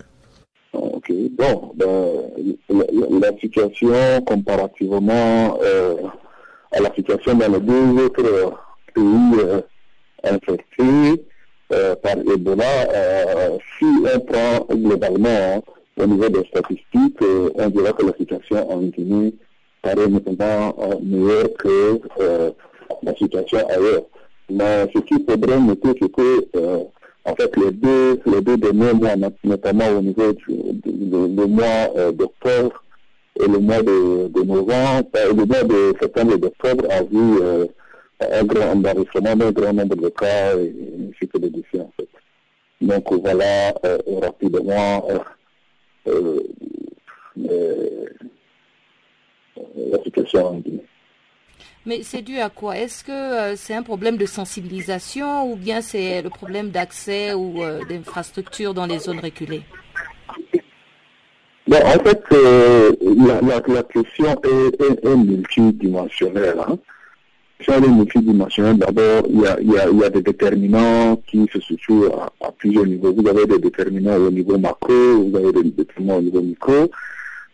[1.17, 5.95] Bon, ben, la, situation comparativement euh,
[6.73, 8.53] à la situation dans les deux autres
[8.95, 9.61] pays euh,
[10.25, 11.25] infectés
[11.73, 12.65] euh, par Ebola,
[13.79, 15.61] si on prend globalement hein,
[15.97, 17.19] au niveau des statistiques,
[17.55, 19.33] on dirait que la situation en Guinée
[19.81, 21.99] paraît nettement meilleure que
[23.03, 24.03] la situation ailleurs.
[24.51, 26.87] Mais ce qui faudrait noter, c'est que
[27.27, 30.53] en fait, les deux, les deux derniers mois, notamment au niveau du
[31.49, 32.85] mois euh, d'octobre
[33.41, 37.67] et le mois de, novembre, euh, le mois de septembre et d'octobre a vu euh,
[38.21, 40.73] un grand enregistrement d'un grand nombre de cas et
[41.11, 42.09] ainsi que de décès, en fait.
[42.81, 43.75] Donc voilà
[44.23, 45.09] rapidement
[49.77, 50.85] la situation en Guinée.
[51.87, 52.77] Mais c'est dû à quoi?
[52.77, 57.63] Est-ce que euh, c'est un problème de sensibilisation ou bien c'est le problème d'accès ou
[57.63, 59.63] euh, d'infrastructure dans les zones reculées?
[61.71, 62.93] En fait, euh,
[63.39, 66.59] la, question est, multidimensionnelle.
[66.67, 66.77] Hein.
[67.69, 72.07] est multidimensionnelle, d'abord, il y a, des déterminants qui se situent
[72.41, 73.13] à, plusieurs niveaux.
[73.13, 76.91] Vous avez des déterminants au niveau macro, vous avez des déterminants au niveau micro.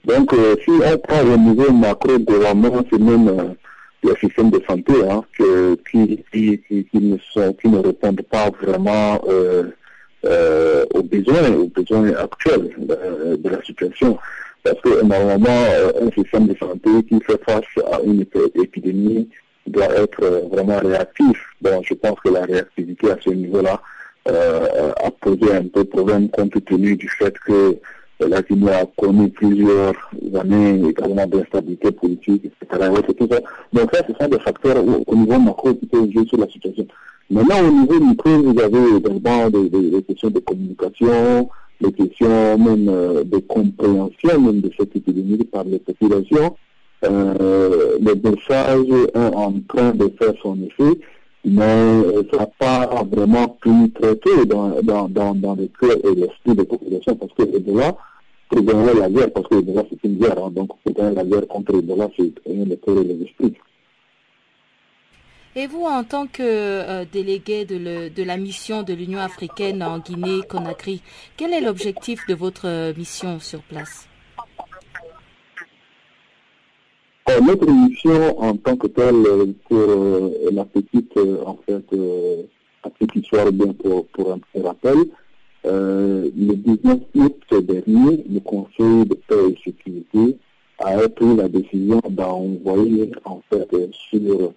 [0.06, 3.54] Donc, si on prend le niveau macro, vraiment, c'est même
[4.03, 9.64] le système de santé hein, qui, qui, ne sont, qui ne répondent pas vraiment euh,
[10.24, 14.18] euh, aux besoins, aux besoins actuels de, la situation.
[14.62, 18.24] Parce que normalement, euh, un système de santé qui fait face à une
[18.55, 19.28] épidémie
[19.66, 21.38] doit être vraiment réactif.
[21.61, 23.80] Bon, je pense que la réactivité à ce niveau-là
[24.26, 27.76] a posé un peu de problème compte tenu du fait que
[28.28, 29.94] la Guinée a connu plusieurs
[30.34, 32.90] années également d'instabilité politique, etc.
[33.72, 36.86] Donc ça, ce sont des facteurs au, niveau macro qui peuvent jouer sur la situation.
[37.30, 41.48] Maintenant, au niveau micro, vous avez également des, questions de communication,
[41.80, 46.56] des questions même de compréhension même de cette épidémie par les populations.
[47.04, 51.00] Euh, le message est en train de faire son effet,
[51.44, 56.54] mais ça n'a pas vraiment pu traiter dans, dans, dans, dans le cœur et l'esprit
[56.54, 57.96] des populations parce que Ebola,
[58.53, 61.24] pour gagner la guerre, parce que Ebola c'est une guerre, hein, donc pour gagner la
[61.24, 63.55] guerre contre Ebola, c'est rien le cœur et l'esprit.
[65.55, 69.82] Et vous, en tant que euh, délégué de, le, de, la mission de l'Union africaine
[69.82, 71.03] en Guinée-Conakry,
[71.36, 74.09] quel est l'objectif de votre euh, mission sur place?
[77.30, 81.84] Euh, notre mission en tant que telle euh, pour euh, la petite, en fait,
[82.84, 84.96] la petite histoire bien pour, pour un rappel,
[85.64, 90.36] le 19 août dernier, le Conseil de paix et sécurité
[90.78, 94.52] a pris la décision d'envoyer en fait sur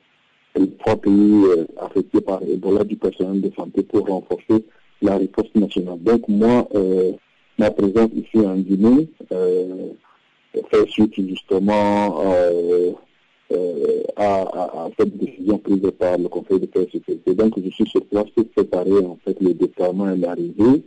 [0.56, 1.44] les trois pays
[1.78, 4.66] affectés par Ebola du personnel de santé pour renforcer
[5.02, 6.00] la réponse nationale.
[6.02, 6.68] Donc moi,
[7.60, 9.08] ma présence ici en Guinée,
[10.64, 12.92] fait suite justement euh,
[13.52, 17.36] euh, à, cette décision prise par le Conseil de paix et sécurité.
[17.36, 20.80] Donc je suis sur place pour préparer en fait le déploiement et l'arrivée euh,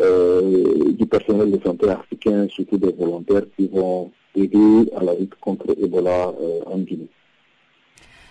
[0.00, 5.66] du personnel de santé africain, surtout des volontaires qui vont aider à la lutte contre
[5.78, 6.32] Ebola
[6.66, 7.08] en Guinée.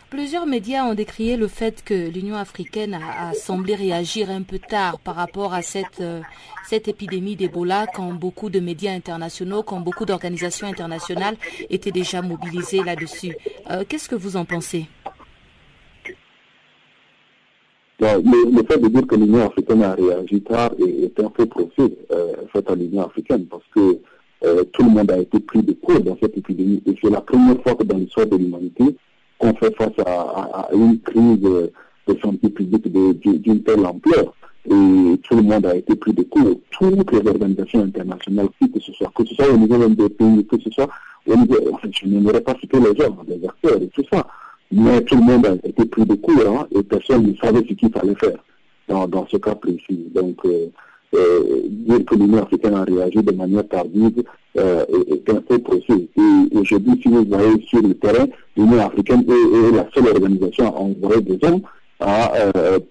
[0.10, 4.98] Plusieurs médias ont décrié le fait que l'Union africaine a, semblé réagir un peu tard
[5.00, 6.22] par rapport à cette, euh,
[6.68, 11.36] cette épidémie d'Ebola quand beaucoup de médias internationaux, quand beaucoup d'organisations internationales
[11.70, 13.36] étaient déjà mobilisées là-dessus.
[13.70, 14.88] Euh, qu'est-ce que vous en pensez?
[18.00, 22.34] Le, fait de dire que l'Union africaine a réagi tard est, un peu procès euh,
[22.54, 24.00] fait à l'Union africaine parce que
[24.72, 27.62] tout le monde a été pris de court dans cette épidémie et c'est la première
[27.62, 28.95] fois que dans l'histoire de l'humanité,
[29.39, 31.72] qu'on fait face à, une crise de,
[32.22, 34.34] santé publique d'une telle ampleur.
[34.66, 36.60] Et tout le monde a été pris de court.
[36.72, 40.60] Toutes les organisations internationales, que ce soit, que ce soit au niveau des pays, que
[40.60, 40.89] ce soit
[41.28, 41.56] au niveau,
[41.91, 44.26] je n'aimerais pas citer les gens, les acteurs et tout ça,
[44.72, 47.92] mais tout le monde été pris de court hein, et personne ne savait ce qu'il
[47.92, 48.38] fallait faire
[49.08, 50.12] dans, ce cas précis.
[50.14, 50.68] Donc, euh,
[51.16, 54.24] euh, dire que l'Union africaine a réagi de manière tardive
[54.58, 56.08] euh, est, un peu procès.
[56.18, 60.80] Et aujourd'hui, si vous voyez sur le terrain, l'Union africaine est, la seule organisation à
[60.80, 61.62] envoyer des hommes
[62.00, 62.32] à,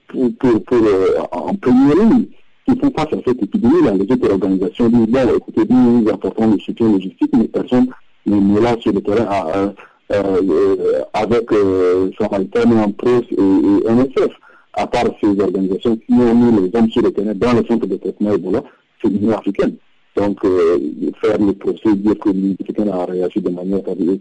[0.08, 2.26] pour, pour, euh, en première ligne
[2.66, 3.82] qui font face à cette épidémie.
[3.84, 7.86] Là, les autres organisations disent, écoutez, nous apportons le soutien logistique, mais personne
[8.26, 9.68] n'est là sur le terrain à, euh,
[10.10, 14.32] avec euh, Samaritan, Ampros et, et NSF
[14.74, 17.86] à part ces organisations qui ont mis les hommes sur le terrain dans le centre
[17.86, 18.62] de traitement Ebola,
[19.02, 19.74] c'est l'Union africaine.
[20.16, 20.78] Donc, euh,
[21.20, 24.18] faire le procès, dire que l'Union africaine a réagi de manière tardive,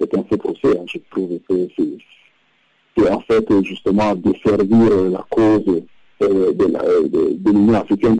[0.00, 0.78] c'est un fait procès.
[0.78, 0.84] Hein.
[0.86, 5.82] Je trouve que c'est en fait justement desservir la cause
[6.22, 8.16] euh, de l'Union africaine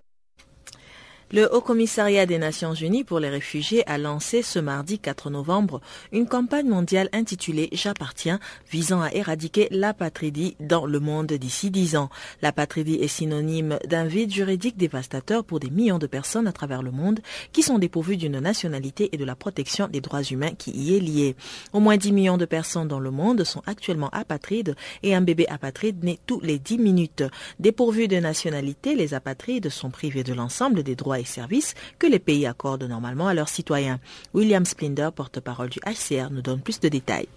[1.31, 5.83] le Haut Commissariat des Nations Unies pour les réfugiés a lancé ce mardi 4 novembre
[6.11, 12.09] une campagne mondiale intitulée J'appartiens visant à éradiquer l'apatridie dans le monde d'ici 10 ans.
[12.41, 16.93] L'apatridie est synonyme d'un vide juridique dévastateur pour des millions de personnes à travers le
[16.93, 17.21] monde
[17.53, 21.01] qui sont dépourvues d'une nationalité et de la protection des droits humains qui y est
[21.01, 21.37] liée.
[21.75, 25.47] Au moins 10 millions de personnes dans le monde sont actuellement apatrides et un bébé
[25.49, 27.25] apatride naît tous les 10 minutes.
[27.59, 32.19] Dépourvus de nationalité, les apatrides sont privés de l'ensemble des droits et services que les
[32.19, 34.01] pays accordent normalement à leurs citoyens.
[34.35, 37.29] William Splinder, porte-parole du HCR, nous donne plus de détails.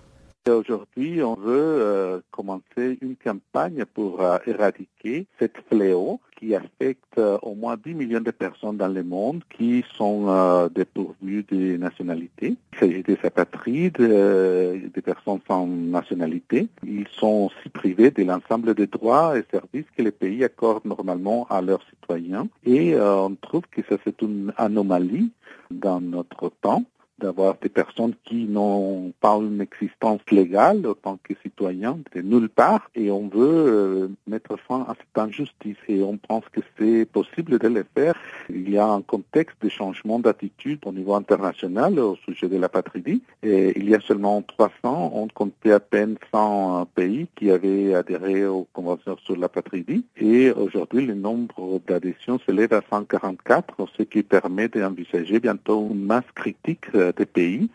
[0.49, 7.37] Aujourd'hui, on veut euh, commencer une campagne pour euh, éradiquer cette fléau qui affecte euh,
[7.43, 12.55] au moins 10 millions de personnes dans le monde qui sont dépourvues de nationalité.
[12.73, 16.67] Il s'agit des apatrides, des personnes sans nationalité.
[16.83, 21.45] Ils sont aussi privés de l'ensemble des droits et services que les pays accordent normalement
[21.49, 22.47] à leurs citoyens.
[22.65, 25.31] Et on trouve que ça c'est une anomalie
[25.69, 26.83] dans notre temps
[27.21, 32.49] d'avoir des personnes qui n'ont pas une existence légale en tant que citoyens de nulle
[32.49, 35.77] part et on veut euh, mettre fin à cette injustice.
[35.87, 38.15] Et on pense que c'est possible de le faire.
[38.49, 42.69] Il y a un contexte de changement d'attitude au niveau international au sujet de la
[42.69, 43.21] patrie.
[43.43, 48.45] Et il y a seulement 300, on comptait à peine 100 pays qui avaient adhéré
[48.45, 49.85] aux conventions sur la patrie.
[50.17, 56.29] Et aujourd'hui le nombre d'adhésions s'élève à 144, ce qui permet d'envisager bientôt une masse
[56.35, 57.69] critique euh, des pays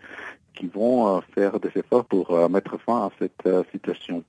[0.55, 4.25] qui vont euh, faire des efforts pour euh, mettre fin à cette euh, situation.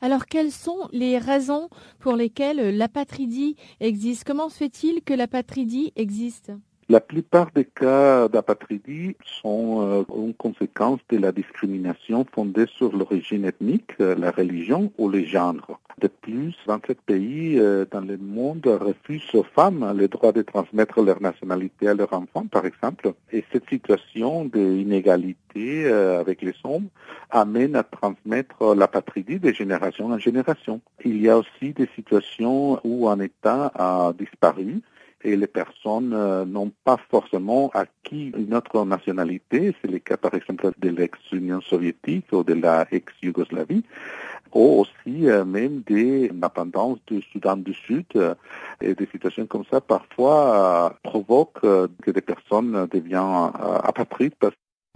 [0.00, 1.68] Alors, quelles sont les raisons
[2.00, 4.24] pour lesquelles l'apatridie existe?
[4.24, 6.52] Comment se fait-il que l'apatridie existe?
[6.90, 13.44] La plupart des cas d'apatridie sont euh, une conséquence de la discrimination fondée sur l'origine
[13.44, 15.78] ethnique, euh, la religion ou le genre.
[15.98, 21.02] De plus, 27 pays euh, dans le monde refusent aux femmes le droit de transmettre
[21.02, 23.12] leur nationalité à leurs enfants, par exemple.
[23.32, 26.88] Et cette situation d'inégalité avec les hommes
[27.30, 30.80] amène à transmettre l'apatridie de génération en génération.
[31.04, 34.80] Il y a aussi des situations où un État a disparu
[35.22, 39.74] et les personnes euh, n'ont pas forcément acquis une autre nationalité.
[39.80, 43.84] C'est le cas par exemple de l'ex-Union soviétique ou de la ex-Yougoslavie
[44.52, 48.06] ou aussi euh, même des indépendances du Soudan du Sud.
[48.16, 48.34] Euh,
[48.80, 53.50] et des situations comme ça parfois provoquent que des personnes deviennent
[53.82, 54.34] apatrides.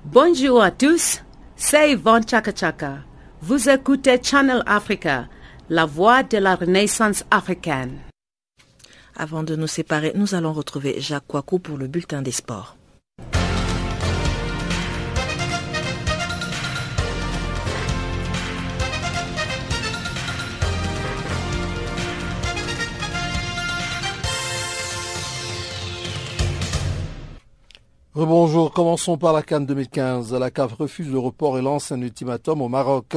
[0.04, 1.20] Bonjour à tous,
[1.56, 2.98] c'est Yvonne Chaka Chaka.
[3.40, 5.26] Vous écoutez Channel Africa,
[5.68, 8.11] la voix de la renaissance africaine.
[9.16, 12.76] Avant de nous séparer, nous allons retrouver Jacques Kouakou pour le bulletin des sports.
[28.14, 30.34] Rebonjour, commençons par la Cannes 2015.
[30.34, 33.16] La CAF refuse le report et lance un ultimatum au Maroc.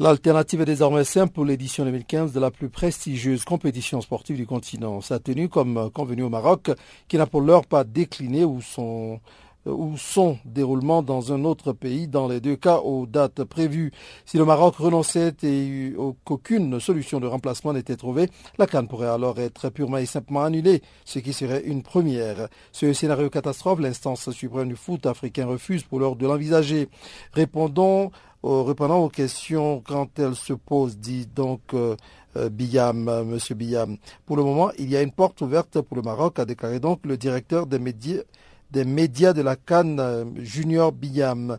[0.00, 5.00] L'alternative est désormais simple pour l'édition 2015 de la plus prestigieuse compétition sportive du continent.
[5.00, 6.72] Ça a tenu comme convenu au Maroc,
[7.06, 9.20] qui n'a pour l'heure pas décliné ou son
[9.66, 13.92] ou son déroulement dans un autre pays, dans les deux cas aux dates prévues.
[14.24, 15.94] Si le Maroc renonçait et
[16.24, 20.82] qu'aucune solution de remplacement n'était trouvée, la Cannes pourrait alors être purement et simplement annulée,
[21.04, 22.48] ce qui serait une première.
[22.72, 26.88] Ce scénario catastrophe, l'instance suprême du foot africain refuse pour l'heure de l'envisager.
[27.32, 28.10] Répondons
[28.46, 31.96] Reprenons aux questions quand elles se posent, dit donc euh,
[32.36, 33.96] euh Biam, euh, Monsieur Biam.
[34.26, 37.00] Pour le moment, il y a une porte ouverte pour le Maroc, a déclaré donc
[37.06, 38.20] le directeur des médias,
[38.74, 41.58] des médias de la Cannes, euh, Junior Biam.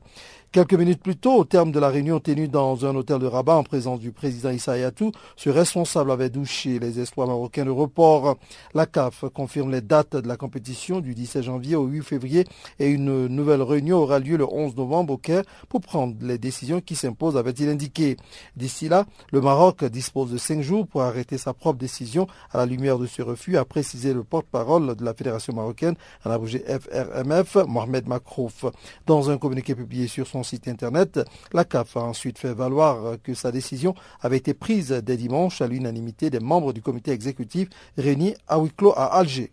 [0.56, 3.58] Quelques minutes plus tôt, au terme de la réunion tenue dans un hôtel de Rabat
[3.58, 8.38] en présence du président Issa Hayatou, ce responsable avait douché les espoirs marocains de report.
[8.74, 12.46] La CAF confirme les dates de la compétition du 17 janvier au 8 février
[12.80, 16.80] et une nouvelle réunion aura lieu le 11 novembre au Caire pour prendre les décisions
[16.80, 18.16] qui s'imposent, avait-il indiqué.
[18.56, 22.66] D'ici là, le Maroc dispose de cinq jours pour arrêter sa propre décision à la
[22.66, 27.58] lumière de ce refus, a précisé le porte-parole de la Fédération marocaine, en abrégé FRMF,
[27.68, 28.64] Mohamed Makrouf.
[29.06, 31.20] Dans un communiqué publié sur son site internet.
[31.52, 35.68] La CAF a ensuite fait valoir que sa décision avait été prise dès dimanche à
[35.68, 37.68] l'unanimité des membres du comité exécutif
[37.98, 39.52] réunis à huis clos à Alger.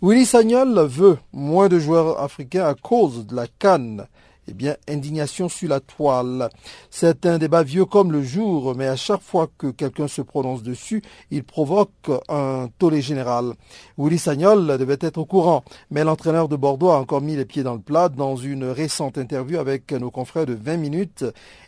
[0.00, 4.06] Willy Sagnol veut moins de joueurs africains à cause de la Cannes.
[4.50, 6.48] Eh bien, indignation sur la toile.
[6.90, 10.62] C'est un débat vieux comme le jour, mais à chaque fois que quelqu'un se prononce
[10.62, 11.90] dessus, il provoque
[12.30, 13.52] un tollé général.
[13.98, 17.62] Willy Sagnol devait être au courant, mais l'entraîneur de Bordeaux a encore mis les pieds
[17.62, 21.24] dans le plat dans une récente interview avec nos confrères de 20 minutes.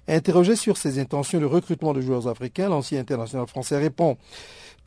[0.08, 4.16] Interrogé sur ses intentions de recrutement de joueurs africains, l'ancien international français répond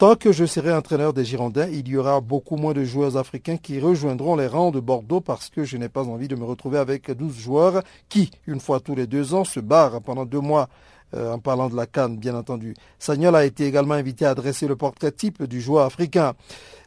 [0.03, 3.55] Tant que je serai entraîneur des Girondins, il y aura beaucoup moins de joueurs africains
[3.55, 6.77] qui rejoindront les rangs de Bordeaux parce que je n'ai pas envie de me retrouver
[6.77, 10.67] avec 12 joueurs qui, une fois tous les deux ans, se barrent pendant deux mois.
[11.15, 12.73] Euh, en parlant de la Cannes, bien entendu.
[12.97, 16.33] Sagnol a été également invité à dresser le portrait type du joueur africain.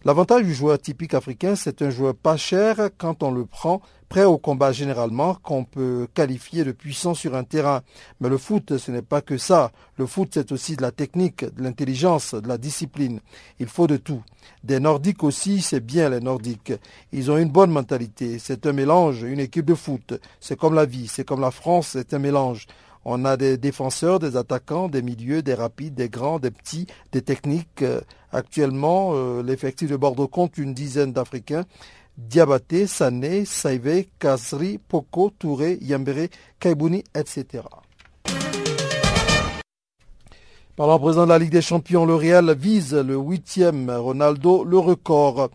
[0.05, 4.25] L'avantage du joueur typique africain, c'est un joueur pas cher quand on le prend prêt
[4.25, 7.83] au combat généralement, qu'on peut qualifier de puissant sur un terrain.
[8.21, 9.73] Mais le foot, ce n'est pas que ça.
[9.97, 13.21] Le foot, c'est aussi de la technique, de l'intelligence, de la discipline.
[13.59, 14.23] Il faut de tout.
[14.63, 16.73] Des Nordiques aussi, c'est bien les Nordiques.
[17.13, 18.39] Ils ont une bonne mentalité.
[18.39, 20.15] C'est un mélange, une équipe de foot.
[20.41, 22.67] C'est comme la vie, c'est comme la France, c'est un mélange.
[23.09, 27.23] On a des défenseurs, des attaquants, des milieux, des rapides, des grands, des petits, des
[27.23, 27.85] techniques.
[28.33, 31.67] Actuellement, euh, l'effectif de Bordeaux compte une dizaine d'Africains
[32.19, 36.27] Diabaté, Sané, Saïvé, Kasri, Poko, Touré, Yambere,
[36.59, 37.63] Kaibouni, etc.
[40.75, 44.79] Parlant à présent de la Ligue des Champions, le Real vise le huitième, Ronaldo le
[44.79, 45.51] record.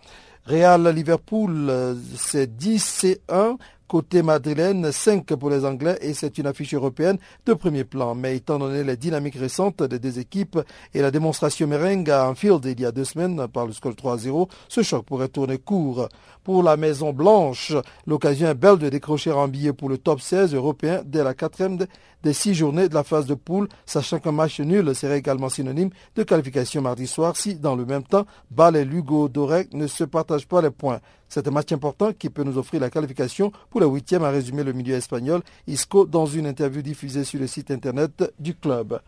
[0.46, 3.58] Real Liverpool, c'est 10 et 1
[3.92, 8.16] Côté madrilène, 5 pour les Anglais et c'est une affiche européenne de premier plan.
[8.16, 10.60] Mais étant donné les dynamiques récentes des deux équipes
[10.94, 14.48] et la démonstration merengue à Anfield il y a deux semaines par le score 3-0,
[14.70, 16.08] ce choc pourrait tourner court.
[16.42, 17.74] Pour la Maison Blanche,
[18.08, 21.78] l'occasion est belle de décrocher un billet pour le top 16 européen dès la quatrième
[22.24, 25.90] des six journées de la phase de poule, sachant qu'un match nul serait également synonyme
[26.16, 30.06] de qualification mardi soir si, dans le même temps, Bâle et Lugo Dorec ne se
[30.06, 31.02] partagent pas les points.
[31.34, 34.66] C'est un match important qui peut nous offrir la qualification pour le huitième, a résumé
[34.66, 39.00] le milieu espagnol Isco dans une interview diffusée sur le site internet du club.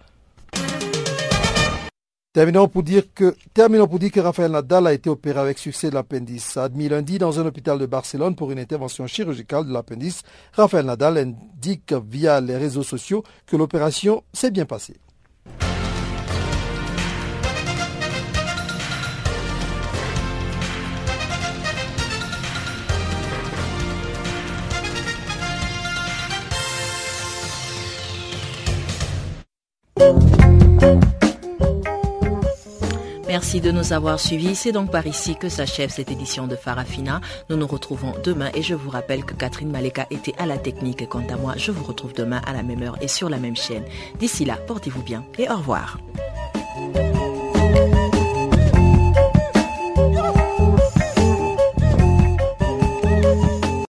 [2.31, 5.89] Terminons pour dire que, terminons pour dire que Rafael Nadal a été opéré avec succès
[5.89, 6.55] de l'appendice.
[6.55, 10.21] Admis lundi dans un hôpital de Barcelone pour une intervention chirurgicale de l'appendice,
[10.53, 14.95] Rafael Nadal indique via les réseaux sociaux que l'opération s'est bien passée.
[33.27, 34.55] Merci de nous avoir suivis.
[34.55, 37.19] C'est donc par ici que s'achève cette édition de Farafina.
[37.49, 41.09] Nous nous retrouvons demain et je vous rappelle que Catherine Maleka était à la technique.
[41.09, 43.55] Quant à moi, je vous retrouve demain à la même heure et sur la même
[43.55, 43.85] chaîne.
[44.19, 45.97] D'ici là, portez-vous bien et au revoir.